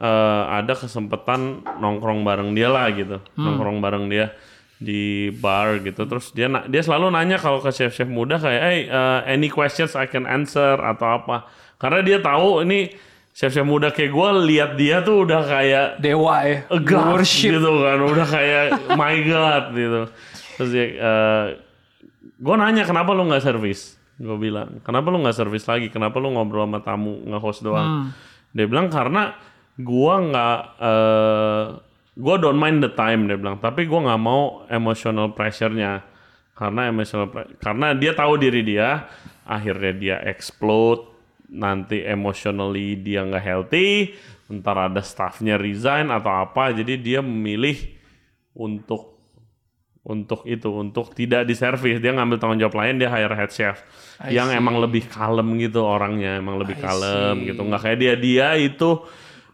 [0.00, 3.20] eh, ada kesempatan nongkrong bareng dia lah gitu.
[3.36, 3.44] Hmm.
[3.44, 4.32] Nongkrong bareng dia
[4.80, 6.08] di bar gitu.
[6.08, 9.92] Terus dia na- dia selalu nanya kalau ke chef-chef muda kayak, "Hey, eh, any questions
[9.92, 11.44] I can answer atau apa?"
[11.76, 12.88] Karena dia tahu ini
[13.30, 16.64] chef-chef muda kayak gua lihat dia tuh udah kayak Dewa ya.
[16.66, 17.60] a god Worship.
[17.60, 18.64] gitu kan udah kayak
[18.98, 20.00] my god gitu
[20.58, 20.86] terus dia
[22.20, 26.32] gue nanya kenapa lu nggak servis gue bilang kenapa lu nggak servis lagi kenapa lu
[26.32, 28.12] ngobrol sama tamu nggak host doang
[28.52, 29.32] dia bilang karena
[29.82, 31.64] gua nggak eh
[32.20, 33.56] gue don't mind the time dia bilang.
[33.58, 36.04] Tapi gua nggak mau emotional pressure-nya.
[36.52, 39.08] Karena emotional pre- karena dia tahu diri dia
[39.48, 41.08] akhirnya dia explode.
[41.50, 44.14] Nanti emotionally dia nggak healthy
[44.50, 46.74] ntar ada staffnya resign atau apa.
[46.74, 47.78] Jadi dia memilih
[48.54, 49.18] untuk
[50.00, 52.00] untuk itu untuk tidak diservis.
[52.00, 53.82] Dia ngambil tanggung jawab lain dia hire head chef.
[54.20, 54.58] I yang see.
[54.58, 57.46] emang lebih kalem gitu orangnya emang lebih I kalem see.
[57.52, 57.60] gitu.
[57.62, 58.90] Nggak kayak dia dia itu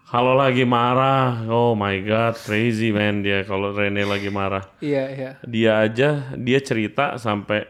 [0.07, 1.43] kalau lagi marah.
[1.51, 4.63] Oh my god crazy man dia kalau Rene lagi marah.
[4.79, 5.31] Iya, iya.
[5.43, 7.67] dia aja dia cerita sampai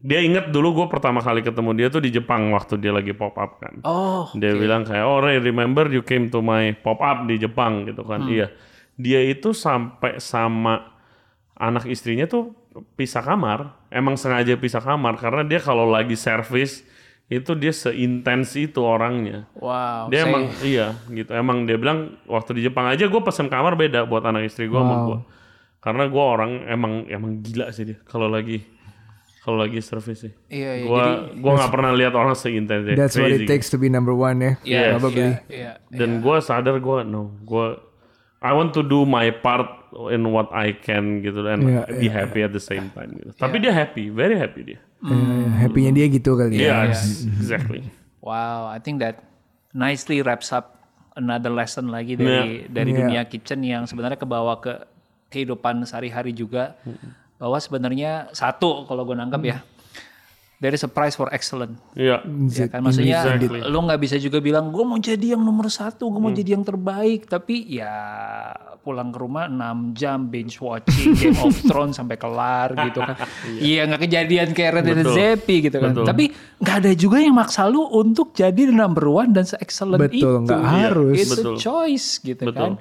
[0.00, 3.36] dia inget dulu gue pertama kali ketemu dia tuh di Jepang waktu dia lagi pop
[3.36, 3.84] up kan.
[3.84, 7.84] Oh, dia bilang kayak oh Ray remember you came to my pop up di Jepang
[7.84, 8.24] gitu kan.
[8.24, 8.48] Iya.
[8.96, 10.96] Dia itu sampai sama
[11.52, 12.56] anak istrinya tuh
[12.96, 13.76] pisah kamar.
[13.92, 16.80] Emang sengaja pisah kamar karena dia kalau lagi servis
[17.26, 20.06] itu dia seintens itu orangnya wow.
[20.06, 23.74] dia Saya- emang iya gitu emang dia bilang waktu di Jepang aja gue pesen kamar
[23.74, 25.18] beda buat anak istri gue sama gue
[25.80, 28.60] karena gue orang emang emang gila sih dia kalau lagi
[29.40, 30.84] kalau lagi servis sih Iya, iya.
[30.84, 33.44] gue Jadi, gue nggak pernah lihat orang seintens dia That's what Crazy.
[33.44, 34.52] it takes to be number one ya.
[34.62, 35.20] iya, Probably.
[35.20, 35.72] iya, iya.
[35.90, 37.66] dan gue sadar gue no gue
[38.44, 39.64] I want to do my part
[40.12, 43.32] in what I can gitu dan Iya, be happy at the same time gitu.
[43.34, 44.80] Tapi dia happy, very happy dia.
[45.04, 46.88] Eh, happy-nya dia gitu kali ya.
[46.88, 46.96] Iya,
[47.36, 47.84] exactly.
[48.18, 49.20] Wow, I think that
[49.70, 50.80] nicely wraps up
[51.12, 52.98] another lesson lagi dari dari Iya.
[53.04, 54.72] dunia kitchen yang sebenarnya kebawa ke
[55.28, 56.72] kehidupan sehari-hari juga
[57.36, 59.58] bahwa sebenarnya satu kalau gue nangkap ya
[60.62, 61.78] there is a price for excellence.
[61.94, 62.22] Iya.
[62.50, 63.60] Ya kan maksudnya Exactly.
[63.66, 66.64] lu nggak bisa juga bilang gue mau jadi yang nomor satu, gue mau jadi yang
[66.64, 67.94] terbaik, tapi ya
[68.84, 73.16] pulang ke rumah 6 jam binge watching Game of Thrones sampai kelar gitu kan.
[73.48, 75.14] Iya nggak kejadian kayak Red Dead Betul.
[75.16, 75.90] Zepi gitu kan.
[75.96, 76.06] Betul.
[76.06, 76.24] Tapi
[76.60, 80.20] nggak ada juga yang maksa lu untuk jadi number one dan se-excellent itu.
[80.20, 81.16] Betul, nggak harus.
[81.16, 81.56] It's Betul.
[81.56, 82.60] a choice gitu Betul.
[82.60, 82.72] kan.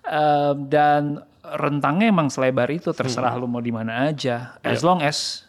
[0.00, 1.02] Um, dan
[1.44, 4.56] rentangnya emang selebar itu terserah lu mau di mana aja.
[4.64, 5.44] As long as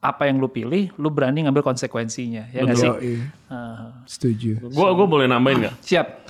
[0.00, 2.88] apa yang lu pilih, lu berani ngambil konsekuensinya, ya nggak sih?
[2.88, 3.12] Yoi.
[3.52, 4.00] Ah.
[4.08, 4.72] Setuju.
[4.72, 5.76] Gua gua boleh nambahin nggak?
[5.84, 6.24] siap.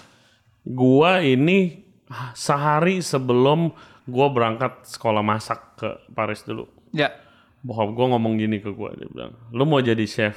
[0.66, 1.87] Gua ini
[2.35, 3.71] sehari sebelum
[4.11, 6.66] gua berangkat sekolah masak ke Paris dulu.
[6.91, 7.14] Ya.
[7.62, 10.35] Bokap gua ngomong gini ke gua, dia bilang, "Lu mau jadi chef?"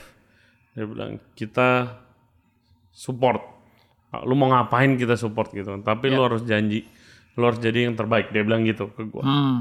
[0.77, 1.89] Dia bilang, "Kita
[2.93, 3.41] support.
[4.29, 5.73] Lu mau ngapain kita support gitu.
[5.81, 6.85] Tapi lu harus janji,
[7.33, 9.25] lu harus jadi yang terbaik." Dia bilang gitu ke gua.
[9.25, 9.59] Hmm.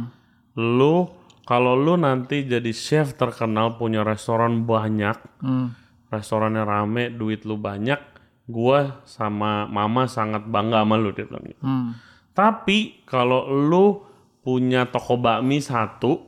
[0.53, 1.09] lu
[1.43, 5.75] kalau lu nanti jadi chef terkenal punya restoran banyak Hmm.
[6.09, 7.99] restorannya rame duit lu banyak
[8.45, 11.61] gua sama mama sangat bangga sama lu dia bilang gitu.
[11.61, 11.99] Hmm.
[12.31, 14.03] tapi kalau lu
[14.41, 16.19] punya toko bakmi satu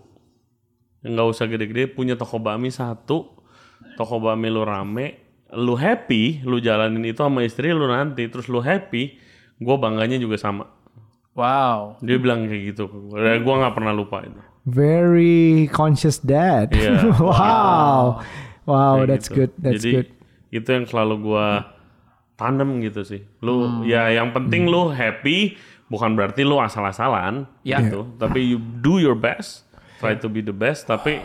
[1.00, 3.34] nggak usah gede-gede punya toko bakmi satu
[3.94, 5.06] toko bakmi lu rame
[5.52, 9.18] lu happy lu jalanin itu sama istri lu nanti terus lu happy
[9.56, 10.70] gue bangganya juga sama
[11.34, 11.98] Wow.
[11.98, 13.18] dia bilang kayak gitu gue
[13.54, 16.72] nggak pernah lupa itu Very conscious dad.
[16.72, 17.04] Iya.
[17.20, 18.24] wow.
[18.64, 19.36] Wow, Kayak that's gitu.
[19.44, 19.52] good.
[19.60, 20.08] That's Jadi good.
[20.50, 21.46] itu yang selalu gua
[22.34, 23.20] tandem gitu sih.
[23.44, 27.84] Lu ya yang penting lu happy bukan berarti lu asal-asalan Ya.
[27.84, 28.08] gitu.
[28.16, 29.68] Tapi you do your best,
[30.00, 31.20] try to be the best tapi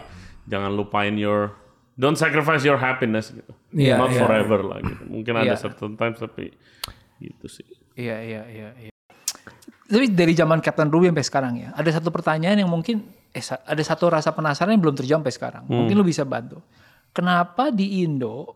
[0.52, 1.56] jangan lupain your
[1.96, 3.56] don't sacrifice your happiness gitu.
[3.72, 4.20] Iya, Not iya.
[4.20, 5.04] forever lah gitu.
[5.08, 5.64] Mungkin ada Iya.
[5.64, 6.52] certain times tapi
[7.24, 7.68] gitu sih.
[7.96, 8.92] Iya, iya, iya, iya.
[9.90, 13.82] Tapi dari zaman Captain Ruby sampai sekarang ya, ada satu pertanyaan yang mungkin eh ada
[13.82, 15.64] satu rasa penasaran yang belum terjawab sampai sekarang.
[15.66, 16.62] Mungkin lu bisa bantu.
[17.10, 18.54] Kenapa di Indo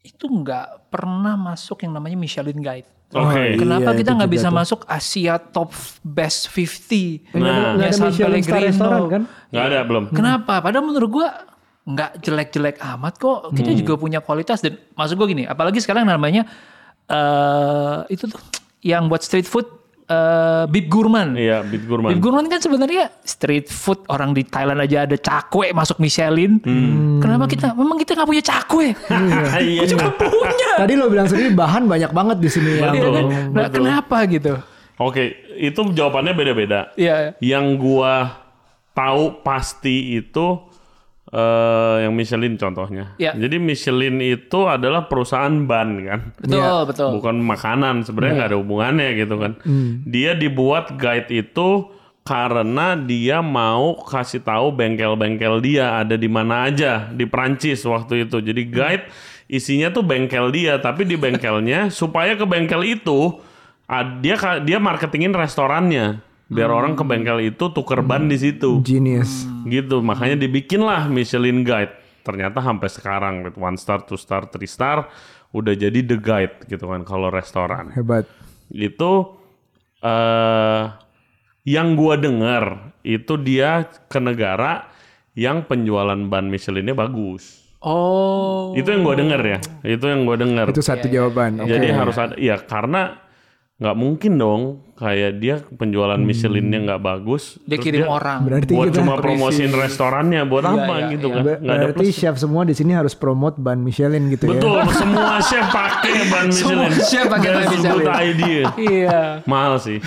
[0.00, 2.88] itu nggak pernah masuk yang namanya Michelin Guide?
[3.08, 3.56] Oke.
[3.56, 4.56] Kenapa iya, kita nggak bisa tuh.
[4.56, 5.70] masuk Asia Top
[6.02, 7.32] Best 50?
[7.32, 7.72] Nggak ada- Nah.
[7.72, 9.22] nggak ada San Michelin star kan?
[9.48, 10.04] Nggak ada belum.
[10.12, 10.54] Kenapa?
[10.60, 11.28] Padahal menurut gua
[11.86, 13.54] nggak jelek-jelek amat kok.
[13.54, 13.78] Kita Hmm.
[13.78, 16.44] juga punya kualitas dan maksud gua gini, apalagi sekarang namanya
[17.06, 18.40] eh itu tuh
[18.82, 19.66] yang buat street food
[20.06, 21.34] eh Bib Gurman.
[21.34, 22.14] Iya, Bit Gurman.
[22.14, 26.62] Bib Gurman kan sebenarnya street food orang di Thailand aja ada cakwe masuk Michelin.
[27.18, 27.74] Kenapa kita?
[27.74, 28.94] Memang kita nggak punya cakwe.
[29.56, 29.82] Iya.
[29.82, 30.70] Gue juga punya.
[30.78, 32.90] Tadi lo bilang sendiri bahan banyak banget di sini ya.
[32.90, 33.12] Iya Betul.
[33.14, 33.24] kan?
[33.26, 33.74] Nah, betul.
[33.82, 34.52] kenapa gitu?
[34.96, 35.22] Oke,
[35.60, 36.80] itu jawabannya beda-beda.
[36.96, 37.36] Iya.
[37.42, 38.14] Yang gua
[38.96, 40.65] tahu pasti itu
[41.36, 43.12] eh yang Michelin contohnya.
[43.20, 43.36] Ya.
[43.36, 47.10] Jadi Michelin itu adalah perusahaan ban kan, Betul, betul.
[47.20, 48.08] bukan makanan.
[48.08, 49.52] Sebenarnya nggak ada hubungannya gitu kan.
[50.08, 51.92] Dia dibuat guide itu
[52.26, 58.40] karena dia mau kasih tahu bengkel-bengkel dia ada di mana aja di Prancis waktu itu.
[58.40, 59.04] Jadi guide
[59.46, 63.38] isinya tuh bengkel dia, tapi di bengkelnya supaya ke bengkel itu
[64.18, 64.34] dia
[64.66, 69.44] dia marketingin restorannya biar orang ke bengkel itu tuker ban di situ Genius.
[69.66, 71.90] gitu makanya dibikinlah Michelin Guide
[72.22, 75.10] ternyata sampai sekarang with one star two star three star
[75.50, 78.26] udah jadi the guide gitu kan kalau restoran Hebat.
[78.68, 79.12] itu
[80.02, 80.82] eh
[81.66, 84.86] yang gua dengar itu dia ke negara
[85.34, 88.74] yang penjualan ban Michelinnya bagus Oh.
[88.74, 91.62] itu yang gua dengar ya itu yang gua dengar Itu satu jawaban.
[91.62, 91.70] Oke.
[91.70, 93.22] jadi harus ada ya karena
[93.78, 94.62] nggak mungkin dong
[94.96, 98.42] kayak dia penjualan Michelinnya nggak bagus Dia kirim orang.
[98.42, 101.34] Berarti buat kita cuma promosiin restorannya buat apa iya, gitu iya.
[101.34, 104.72] kan Ber- nggak ada berarti chef semua di sini harus promote ban Michelin gitu betul
[104.74, 104.88] ya.
[105.04, 108.08] semua chef pakai ban Semua Michelin chef pakai ban Michelin.
[108.24, 109.20] idea Iya.
[109.44, 110.00] mahal sih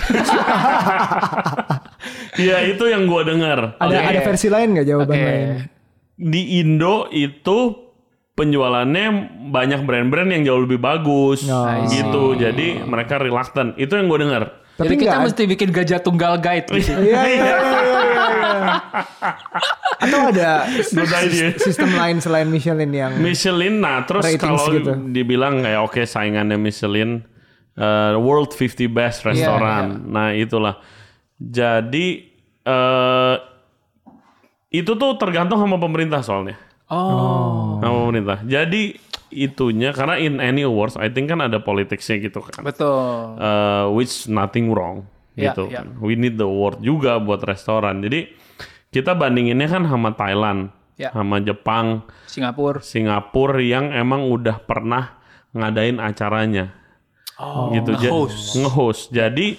[2.36, 4.06] Iya itu yang gua dengar Ada Oke.
[4.08, 5.22] ada versi lain nggak jawaban Oke.
[5.22, 5.48] lain?
[6.16, 7.58] di Indo itu
[8.32, 9.06] penjualannya
[9.48, 11.64] banyak brand-brand yang jauh lebih bagus Oh.
[11.86, 16.40] Gitu jadi mereka reluctant itu yang gue dengar Tapi Jadi kita mesti bikin gajah tunggal
[16.40, 17.04] guide sini.
[17.12, 18.00] Iya iya iya iya.
[18.00, 18.60] iya.
[20.00, 20.50] Atau ada
[20.96, 21.48] Good idea.
[21.60, 24.96] sistem lain selain Michelin yang Michelin nah terus kalau gitu.
[25.12, 27.20] dibilang kayak oke saingannya Michelin
[27.76, 30.80] eh, World 50 Best Restoran nah itulah
[31.36, 32.06] jadi
[32.64, 33.36] eh
[34.70, 36.56] itu tuh tergantung sama pemerintah soalnya
[36.90, 37.78] Oh.
[37.78, 38.98] sama pemerintah jadi
[39.30, 43.38] itunya karena in any awards I think kan ada politicsnya gitu kan Betul.
[43.38, 45.06] uh, which nothing wrong
[45.38, 45.80] Ya, gitu ya.
[45.80, 45.94] kan.
[46.02, 48.02] We need the award juga buat restoran.
[48.02, 48.28] Jadi
[48.90, 51.14] kita bandinginnya kan sama Thailand, Ya.
[51.14, 52.82] sama Jepang, Singapura.
[52.82, 55.16] Singapura yang emang udah pernah
[55.54, 56.74] ngadain acaranya.
[57.38, 58.58] Oh, gitu nge-host.
[58.58, 59.02] nge-host.
[59.14, 59.56] Jadi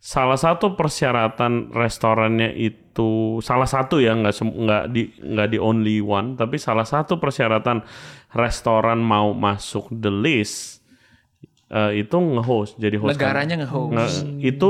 [0.00, 6.34] salah satu persyaratan restorannya itu salah satu ya nggak nggak di nggak di only one
[6.34, 7.84] tapi salah satu persyaratan
[8.32, 10.80] restoran mau masuk the list
[11.68, 13.92] eh, itu nge-host jadi host Negaranya nge-host.
[14.24, 14.68] Nge- itu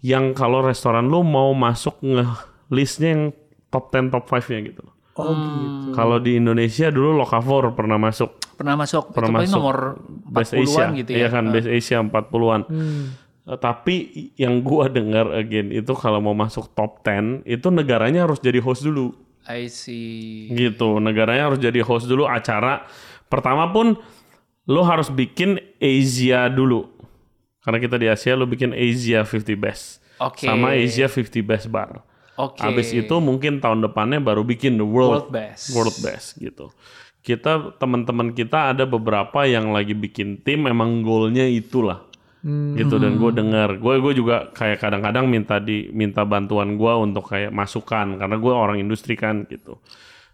[0.00, 2.24] yang kalau restoran lu mau masuk nge
[2.72, 3.22] listnya yang
[3.68, 5.92] top 10 top 5 nya gitu Oh gitu.
[5.92, 8.40] kalau di Indonesia dulu Lokavor pernah masuk.
[8.56, 9.12] Pernah masuk.
[9.12, 9.60] pernah itu paling masuk.
[9.60, 9.76] nomor
[10.24, 10.88] Best Asia.
[10.88, 11.28] 40-an gitu Iya ya.
[11.28, 12.60] kan Best Asia 40-an
[13.42, 13.94] Eh, tapi
[14.38, 18.86] yang gua dengar again itu kalau mau masuk top 10 itu negaranya harus jadi host
[18.86, 19.10] dulu
[19.50, 20.46] I see.
[20.54, 22.86] gitu negaranya harus jadi host dulu acara
[23.26, 23.98] pertama pun
[24.70, 26.86] lo harus bikin Asia dulu
[27.66, 30.46] karena kita di Asia lo bikin Asia 50 best Oke.
[30.46, 32.06] sama Asia 50 best bar
[32.40, 32.64] Oke.
[32.64, 35.76] Abis itu mungkin tahun depannya baru bikin the world, World best.
[35.76, 36.72] world best gitu.
[37.20, 42.08] Kita teman-teman kita ada beberapa yang lagi bikin tim memang goalnya itulah.
[42.42, 43.78] Gitu dan gue dengar.
[43.78, 48.52] Gue gue juga kayak kadang-kadang minta di minta bantuan gue untuk kayak masukan karena gue
[48.52, 49.78] orang industri kan gitu.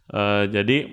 [0.08, 0.88] Eh, jadi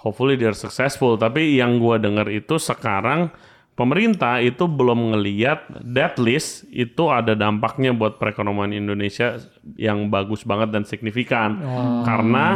[0.00, 1.20] hopefully they're successful.
[1.20, 3.28] Tapi yang gue dengar itu sekarang
[3.76, 9.36] pemerintah itu belum ngeliat that list itu ada dampaknya buat perekonomian Indonesia
[9.76, 11.60] yang bagus banget dan signifikan.
[12.08, 12.46] Karena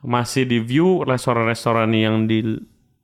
[0.00, 2.56] masih di view restoran-restoran yang di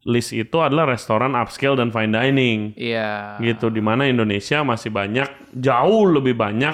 [0.02, 3.36] list itu adalah restoran upscale dan fine dining Iya.
[3.38, 6.72] gitu di mana Indonesia masih banyak jauh lebih banyak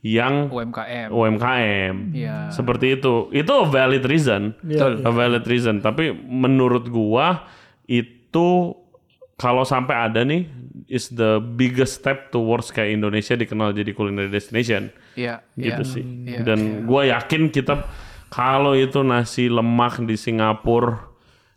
[0.00, 1.08] yang UMKM.
[1.12, 2.48] UMKM Iya.
[2.48, 5.00] seperti itu itu a valid reason Betul.
[5.00, 7.44] a valid reason tapi menurut gua
[7.84, 8.72] itu
[9.36, 10.44] kalau sampai ada nih
[10.86, 15.40] is the biggest step towards kayak Indonesia dikenal jadi culinary destination Iya.
[15.54, 15.92] gitu iya.
[15.92, 16.40] sih Iya.
[16.44, 17.84] dan gua yakin kita
[18.28, 21.12] kalau itu nasi lemak di Singapura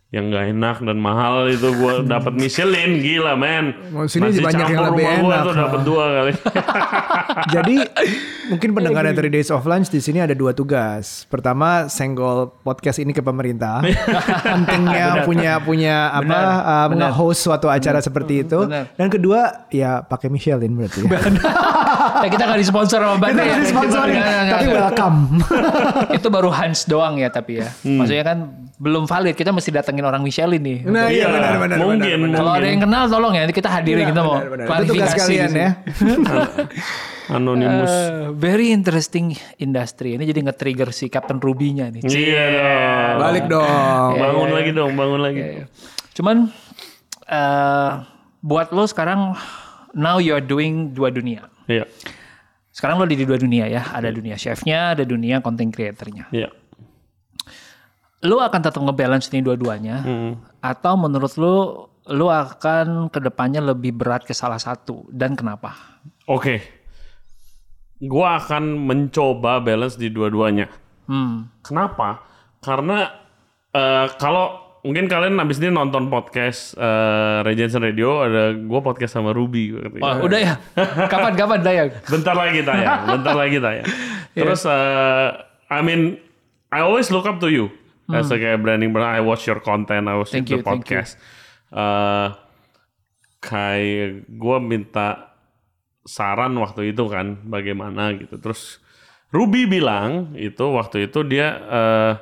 [0.08, 3.76] yang nggak enak dan mahal itu gua dapat Michelin gila men
[4.08, 6.32] sini Nasi banyak yang campur lebih rumah gua enak, tuh dapat dua kali
[7.54, 7.76] Jadi
[8.50, 11.24] mungkin pendengar dari Three Days of Lunch di sini ada dua tugas.
[11.28, 13.84] Pertama, senggol podcast ini ke pemerintah.
[14.56, 16.38] Pentingnya punya punya apa
[16.88, 17.12] um, benar.
[17.12, 18.58] nge-host suatu acara seperti itu.
[18.64, 18.90] benar.
[18.96, 21.00] Dan kedua, ya pakai Michelin berarti.
[21.04, 21.20] Ya.
[22.18, 23.54] Eh, kita nggak disponsor sama Banda Kita ya.
[23.54, 25.18] nggak sponsorin, Nggak, nggak, tapi welcome.
[26.18, 27.68] itu baru Hans doang ya tapi ya.
[27.80, 27.98] Hmm.
[27.98, 28.38] Maksudnya kan
[28.74, 29.34] belum valid.
[29.34, 30.78] Kita mesti datengin orang Michelin nih.
[30.82, 32.18] Nah, iya Iya, benar benar mungkin.
[32.32, 34.64] Kalau ada yang kenal tolong ya nanti kita hadirin kita mau Benar, benar.
[34.64, 34.94] Itu klarifikasi.
[34.94, 35.70] tugas kalian di ya.
[35.92, 36.26] sini.
[37.28, 40.16] anonimus Eh, very interesting industry.
[40.16, 42.00] Ini jadi nge-trigger si Captain Ruby-nya nih.
[42.08, 44.12] iya dong Balik dong.
[44.14, 45.40] bangun lagi dong bangun lagi
[46.14, 46.36] Cuman
[47.24, 47.90] eh
[48.40, 49.36] buat lo sekarang
[49.92, 51.44] now you're doing dua dunia.
[51.68, 51.84] Iya
[52.68, 53.90] Sekarang lo di dua dunia ya.
[53.90, 56.30] Ada dunia chefnya, ada dunia content creatornya.
[56.30, 56.46] iya
[58.22, 60.32] Lo akan tetap ngebalance nih dua-duanya, Hmm.
[60.58, 61.54] atau menurut lo
[62.08, 65.74] lo akan ke depannya lebih berat ke salah satu dan kenapa?
[66.26, 66.58] Oke.
[67.98, 70.70] Gua akan mencoba balance di dua-duanya.
[71.06, 71.50] Hmm.
[71.62, 72.22] Kenapa?
[72.58, 73.10] Karena
[73.70, 79.36] eh, kalau mungkin kalian abis ini nonton podcast eh, Regency Radio ada gua podcast sama
[79.36, 79.76] Ruby.
[80.00, 80.54] Oh, udah ya.
[81.12, 81.88] Kapan-kapan Dayang?
[82.16, 83.88] Bentar lagi tayang, bentar lagi tayang.
[84.32, 85.28] Terus eh,
[85.68, 86.16] I mean
[86.72, 87.68] I always look up to you
[88.08, 89.12] as a kayak branding brand.
[89.12, 90.96] I watch your content, I watch Thank the you, thank you.
[90.96, 91.20] podcast.
[91.68, 92.28] Eh,
[93.44, 95.36] kayak gue minta
[96.08, 98.40] saran waktu itu kan bagaimana gitu.
[98.40, 98.80] Terus
[99.28, 102.12] Ruby bilang itu waktu itu dia eh,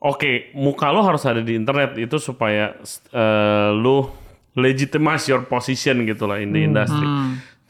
[0.00, 2.74] oke muka lo harus ada di internet itu supaya
[3.12, 4.16] eh, lo
[4.56, 7.06] legitimize your position gitu lah in the industry.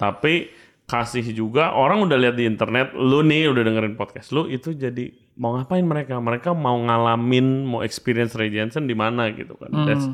[0.00, 0.48] Tapi
[0.88, 5.12] kasih juga orang udah lihat di internet lu nih udah dengerin podcast lu itu jadi
[5.38, 6.18] mau ngapain mereka?
[6.18, 9.70] Mereka mau ngalamin mau experience Ray Jensen di mana gitu kan.
[9.86, 10.06] That's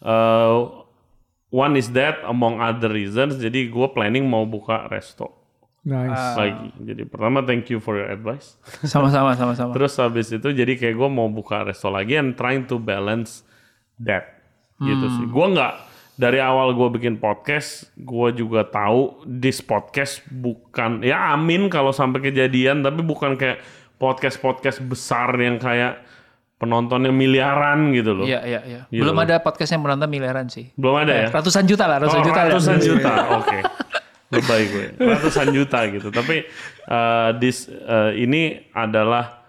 [0.00, 0.86] uh,
[1.50, 3.36] one is that among other reasons.
[3.36, 5.45] Jadi gue planning mau buka resto
[5.86, 6.34] Nice.
[6.34, 6.68] lagi.
[6.82, 8.58] Jadi pertama thank you for your advice.
[8.82, 9.70] Sama-sama, sama-sama.
[9.70, 13.46] Terus habis itu jadi kayak gue mau buka resto lagi and trying to balance
[13.96, 14.42] that
[14.76, 15.24] gitu sih.
[15.24, 15.72] Gue nggak
[16.16, 22.18] dari awal gue bikin podcast, gue juga tahu this podcast bukan ya amin kalau sampai
[22.24, 23.62] kejadian, tapi bukan kayak
[23.96, 26.02] podcast podcast besar yang kayak
[26.56, 28.24] penontonnya miliaran gitu loh.
[28.24, 28.80] Iya, iya, iya.
[28.88, 29.24] Gitu Belum loh.
[29.24, 30.72] ada podcast yang berantem miliaran sih.
[30.72, 31.28] Belum ada ya?
[31.28, 32.36] Ratusan juta lah, ratusan Oh, juta.
[32.36, 32.44] lah.
[32.48, 33.12] ratusan juta,
[33.44, 33.58] oke.
[34.36, 36.08] Lebay gue, ratusan juta gitu.
[36.12, 36.44] Tapi
[36.88, 39.46] uh, this uh, ini adalah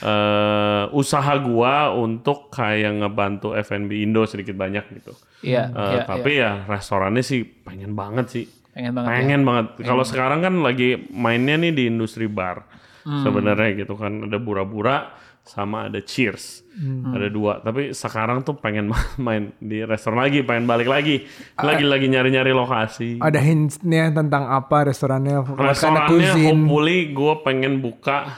[0.00, 5.12] uh, usaha gua untuk kayak ngebantu F&B Indo sedikit banyak gitu.
[5.42, 8.44] Iya, Uh, iya, tapi ya restorannya sih pengen banget sih.
[8.72, 9.14] Pengen banget ya.
[9.18, 9.66] Pengen banget.
[9.84, 12.64] Kalau sekarang kan lagi mainnya nih di industri bar.
[13.02, 13.26] Hmm.
[13.26, 15.10] Sebenarnya gitu kan ada bura-bura
[15.42, 16.62] sama ada cheers.
[16.72, 17.12] Hmm.
[17.12, 17.58] Ada dua.
[17.60, 21.26] Tapi sekarang tuh pengen main di restoran lagi, pengen balik lagi.
[21.58, 23.18] Lagi-lagi nyari-nyari lokasi.
[23.18, 25.42] Ada hintsnya tentang apa restorannya?
[25.44, 28.30] Restorannya hopefully gue pengen buka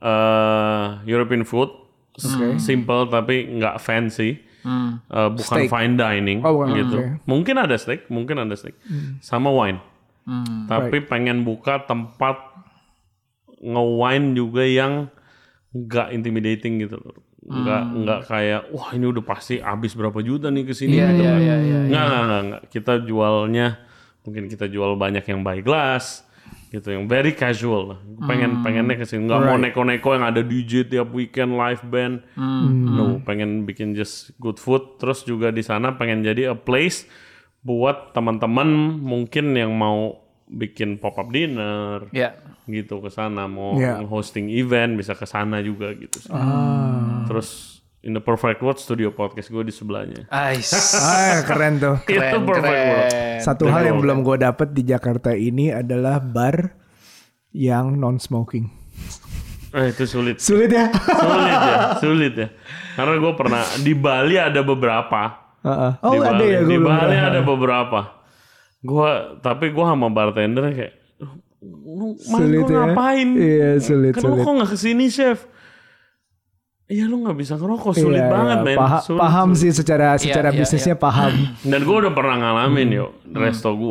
[0.00, 1.68] eh European food.
[2.58, 4.40] Simple tapi nggak fancy.
[4.60, 5.72] Eh, bukan Steak.
[5.72, 6.96] fine dining Oh, bukan, gitu.
[7.00, 7.24] oke.
[7.24, 8.76] Mungkin ada steak, mungkin ada steak.
[9.24, 9.80] Sama wine.
[10.68, 12.36] Tapi pengen buka tempat
[13.60, 15.08] nge-wine juga yang
[15.70, 17.16] nggak intimidating gitu loh.
[17.40, 21.22] Nggak nggak kayak wah ini udah pasti habis berapa juta nih ke sini Iya, gitu
[21.22, 21.40] iya, kan.
[21.40, 22.62] iya, iya, Nggak, nggak, nggak, nggak.
[22.68, 23.66] Kita jualnya
[24.20, 26.26] mungkin kita jual banyak yang by glass
[26.70, 27.98] gitu yang very casual lah.
[28.26, 32.22] Pengen pengennya ke sini nggak mau neko-neko yang ada DJ tiap weekend live band.
[32.38, 37.10] No, pengen bikin just good food terus juga di sana pengen jadi a place
[37.60, 40.16] buat teman-teman mungkin yang mau
[40.50, 42.34] bikin pop up dinner Iya.
[42.66, 44.02] gitu ke sana mau Iya.
[44.04, 46.30] hosting event bisa ke sana juga gitu sih.
[47.26, 50.26] Terus in the perfect world studio podcast gue di sebelahnya.
[50.26, 50.72] Ais.
[50.96, 51.96] Ah, keren tuh.
[52.08, 53.06] Itu Keren, perfect world.
[53.06, 53.38] keren.
[53.40, 56.74] Satu hal yang belum gue dapet di Jakarta ini adalah bar
[57.50, 58.66] yang non smoking.
[59.70, 60.42] Eh, itu sulit.
[60.42, 60.90] Sulit ya?
[60.90, 62.48] Sulit ya, sulit ya.
[62.98, 65.20] Karena gue pernah di Bali ada beberapa.
[65.60, 65.92] Heeh.
[66.00, 68.00] oh di ada Bali, ya Di Bali ada beberapa.
[68.80, 70.94] Gua tapi gua sama bartender kayak
[71.60, 72.78] lu Sulit gua ya.
[72.86, 73.28] ngapain?
[73.34, 74.42] Iya, sulit, Kenapa sulit.
[74.42, 75.38] kok nggak ke sini chef?
[76.86, 78.66] Iya lu nggak bisa ngerokok sulit Iya, banget iya.
[78.66, 78.76] men.
[78.76, 79.60] Paha- Sulit, paham sulit.
[79.62, 81.30] sih secara secara iya, bisnisnya paham.
[81.70, 83.70] Dan gue udah pernah ngalamin yuk resto.
[83.70, 83.86] Di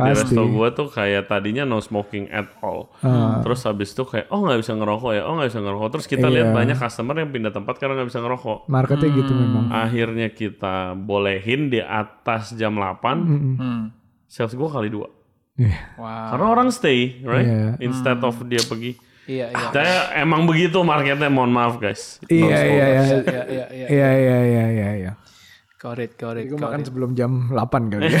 [0.00, 0.08] Hmm.
[0.08, 0.32] Pasti.
[0.32, 2.88] resto gua tuh kayak tadinya no smoking at all.
[2.98, 3.38] Ah.
[3.38, 5.88] Terus habis itu kayak oh nggak bisa ngerokok ya, oh nggak bisa ngerokok.
[5.92, 6.56] Terus kita lihat Iya.
[6.56, 8.58] banyak customer yang pindah tempat karena nggak bisa ngerokok.
[8.66, 9.64] Marketnya gitu memang.
[9.68, 13.82] Akhirnya kita bolehin di atas jam 8 Hmm.
[14.30, 15.10] Sales gua kali dua.
[15.58, 15.98] Iya.
[15.98, 16.28] Wow.
[16.30, 17.44] Karena orang stay, right?
[17.44, 17.70] Iya.
[17.82, 18.94] Instead of dia pergi.
[19.26, 19.66] Iya, iya.
[19.74, 22.22] Saya emang begitu marketnya, mohon maaf guys.
[22.30, 22.86] Iya iya iya.
[22.86, 23.86] Iya, iya, iya.
[23.90, 25.12] Iya iya iya iya iya.
[25.80, 26.86] Got it, got it, Gue got makan it.
[26.92, 28.20] sebelum jam 8 kali ya.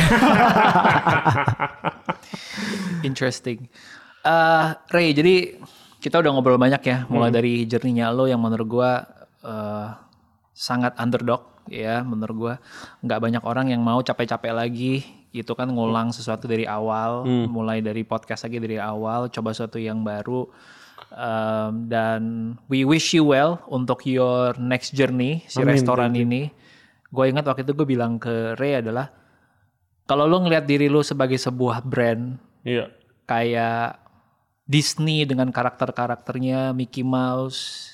[3.08, 3.68] Interesting.
[4.24, 5.60] Eh, Ray, jadi
[6.00, 9.04] kita udah ngobrol banyak ya, mulai dari jerninya lo yang menurut gua
[9.44, 9.88] eh,
[10.56, 12.54] sangat underdog ya, menurut gua
[13.04, 18.02] nggak banyak orang yang mau capek-capek lagi itu kan ngulang sesuatu dari awal, mulai dari
[18.02, 20.46] podcast lagi dari awal, coba sesuatu yang baru.
[21.10, 22.20] Um, dan
[22.70, 26.50] we wish you well untuk your next journey si restoran ini.
[27.10, 29.10] Gue ingat waktu itu gue bilang ke Ray adalah
[30.06, 32.90] kalau lo ngelihat diri lo sebagai sebuah brand Iya.
[33.26, 33.98] kayak
[34.66, 37.90] Disney dengan karakter-karakternya Mickey Mouse,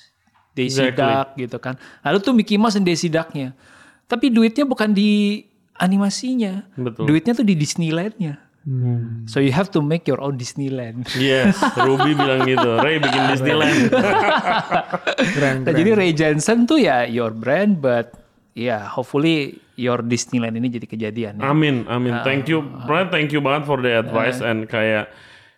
[0.53, 1.01] Daisy Exactly.
[1.01, 1.73] Duck gitu kan.
[2.05, 3.57] Lalu tuh Mickey Mouse dan Daisy Ducknya.
[4.05, 5.41] Tapi duitnya bukan di
[5.77, 6.65] animasinya.
[6.73, 7.05] Betul.
[7.05, 8.41] Duitnya tuh di Disneylandnya.
[8.67, 9.23] Hmm.
[9.23, 11.07] So you have to make your own Disneyland.
[11.15, 12.75] Yes, Ruby bilang gitu.
[12.77, 13.87] Ray bikin Disneyland.
[13.87, 15.77] Keren Nah, keren.
[15.79, 18.11] jadi Ray Jensen tuh ya your brand, but
[18.51, 21.33] ya hopefully your Disneyland ini jadi kejadian.
[21.39, 21.47] Ya.
[21.47, 22.19] Amin, amin.
[22.19, 23.07] Ah, Thank you, Brian.
[23.07, 25.15] Thank you banget for the advice and kayak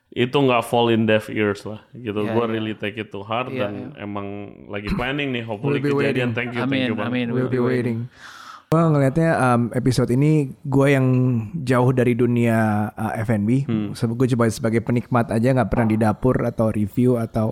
[0.09, 2.26] itu nggak fall in deaf ears lah, gitu.
[2.26, 2.51] Iya, Gua iya.
[2.51, 4.26] really take it to heart Iya, dan emang
[4.67, 6.34] lagi planning nih, hopefully We'll kejadian.
[6.34, 7.09] Thank you, thank Amin, you banget.
[7.13, 7.28] amin.
[7.34, 8.09] We'll be waiting.
[8.70, 11.07] Gue ngelihatnya um, episode ini gue yang
[11.65, 13.65] jauh dari dunia uh, F&B.
[13.97, 17.49] So, gue coba sebagai penikmat aja nggak pernah di dapur atau review atau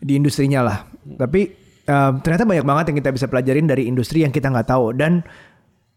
[0.00, 0.88] di industrinya lah.
[1.04, 1.52] Tapi
[1.84, 5.20] um, ternyata banyak banget yang kita bisa pelajarin dari industri yang kita nggak tahu dan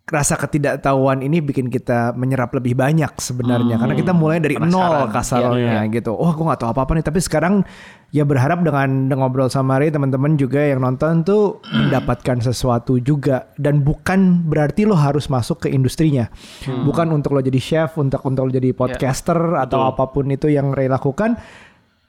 [0.09, 5.85] rasa ketidaktahuan ini bikin kita menyerap lebih banyak sebenarnya karena kita mulai dari nol kasarnya
[5.93, 6.17] gitu.
[6.17, 7.05] Oh, gue nggak tahu apa-apa nih.
[7.05, 7.61] Tapi sekarang
[8.09, 13.53] ya berharap dengan, dengan ngobrol sama Ray teman-teman juga yang nonton tuh mendapatkan sesuatu juga
[13.61, 16.27] dan bukan berarti lo harus masuk ke industrinya.
[16.65, 20.73] Bukan untuk lo jadi chef, untuk untuk lo jadi podcaster atau apa pun itu yang
[20.73, 21.37] Ray lakukan.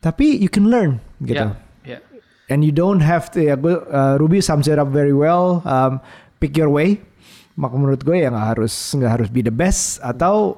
[0.01, 1.53] Tapi you can learn gitu.
[1.85, 1.99] Ya, ya.
[2.49, 5.61] And you don't have to ya gue uh, Ruby sums it up very well.
[5.69, 6.01] Um,
[6.41, 7.05] pick your way.
[7.59, 10.57] Maka menurut gue ya nggak harus nggak harus be the best atau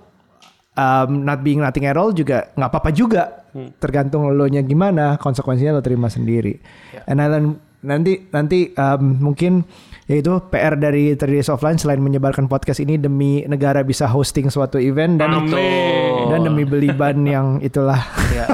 [0.77, 3.23] um, not being nothing at all juga nggak apa-apa juga.
[3.53, 6.57] Tergantung lo nya gimana konsekuensinya lo terima sendiri.
[7.05, 9.67] And I learn- nanti nanti um, mungkin
[10.07, 14.79] yaitu PR dari 3 Days Offline selain menyebarkan podcast ini demi negara bisa hosting suatu
[14.79, 16.31] event dan Amin.
[16.31, 17.99] dan demi beli ban yang itulah.
[18.35, 18.47] ya,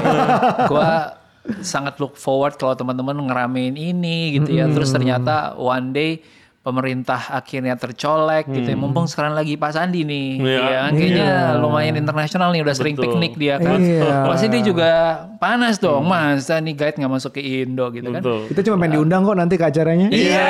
[0.69, 1.17] gua
[1.61, 4.69] sangat look forward kalau teman-teman ngeramein ini gitu ya.
[4.69, 6.11] Terus ternyata one day
[6.59, 8.77] pemerintah akhirnya tercolek gitu ya.
[8.77, 10.29] Mumpung sekarang lagi Pak Sandi nih.
[10.43, 10.59] Iya.
[10.59, 10.91] Ya, kan?
[10.91, 13.15] kayaknya lumayan internasional nih udah sering Betul.
[13.15, 13.79] piknik dia kan.
[13.79, 14.27] Iya.
[14.27, 14.91] Pasti dia juga
[15.39, 16.03] panas dong.
[16.03, 18.21] Masa nih guide nggak masuk ke Indo gitu kan.
[18.21, 18.39] Betul.
[18.51, 20.07] Kita cuma pengen diundang kok nanti ke acaranya.
[20.11, 20.47] Iya.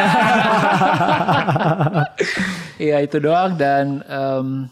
[2.81, 4.65] Iya itu doang dan um,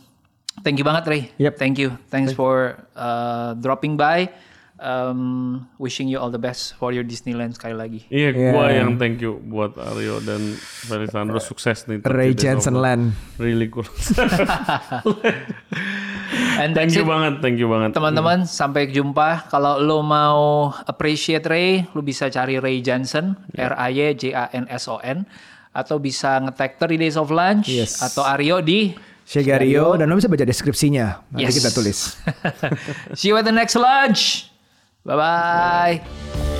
[0.66, 1.22] thank you banget Ray.
[1.38, 1.54] Yep.
[1.62, 1.94] Thank you.
[2.10, 4.34] Thanks for uh, dropping by.
[4.78, 7.99] Um, wishing you all the best for your Disneyland sekali lagi.
[8.07, 8.51] Iya, Iya.
[8.53, 10.53] gua yang thank you buat Aryo dan
[10.86, 12.05] Felisandro sukses nih.
[12.05, 13.17] Ray Jensen Land.
[13.41, 13.89] Really cool.
[16.57, 17.07] And thank you it.
[17.07, 17.93] banget, thank you banget.
[17.93, 19.47] Teman-teman, sampai jumpa.
[19.47, 24.45] Kalau lo mau appreciate Ray, lo bisa cari Ray Johnson, R A Y J A
[24.51, 25.23] N S O N,
[25.71, 28.01] atau bisa ngetag 30 Days of Lunch Yes.
[28.03, 31.19] atau Aryo di Shegario dan lo bisa baca deskripsinya.
[31.30, 31.55] Nanti Yes.
[31.59, 31.99] kita tulis.
[33.17, 34.47] See you at the next lunch.
[35.08, 36.57] 拜拜。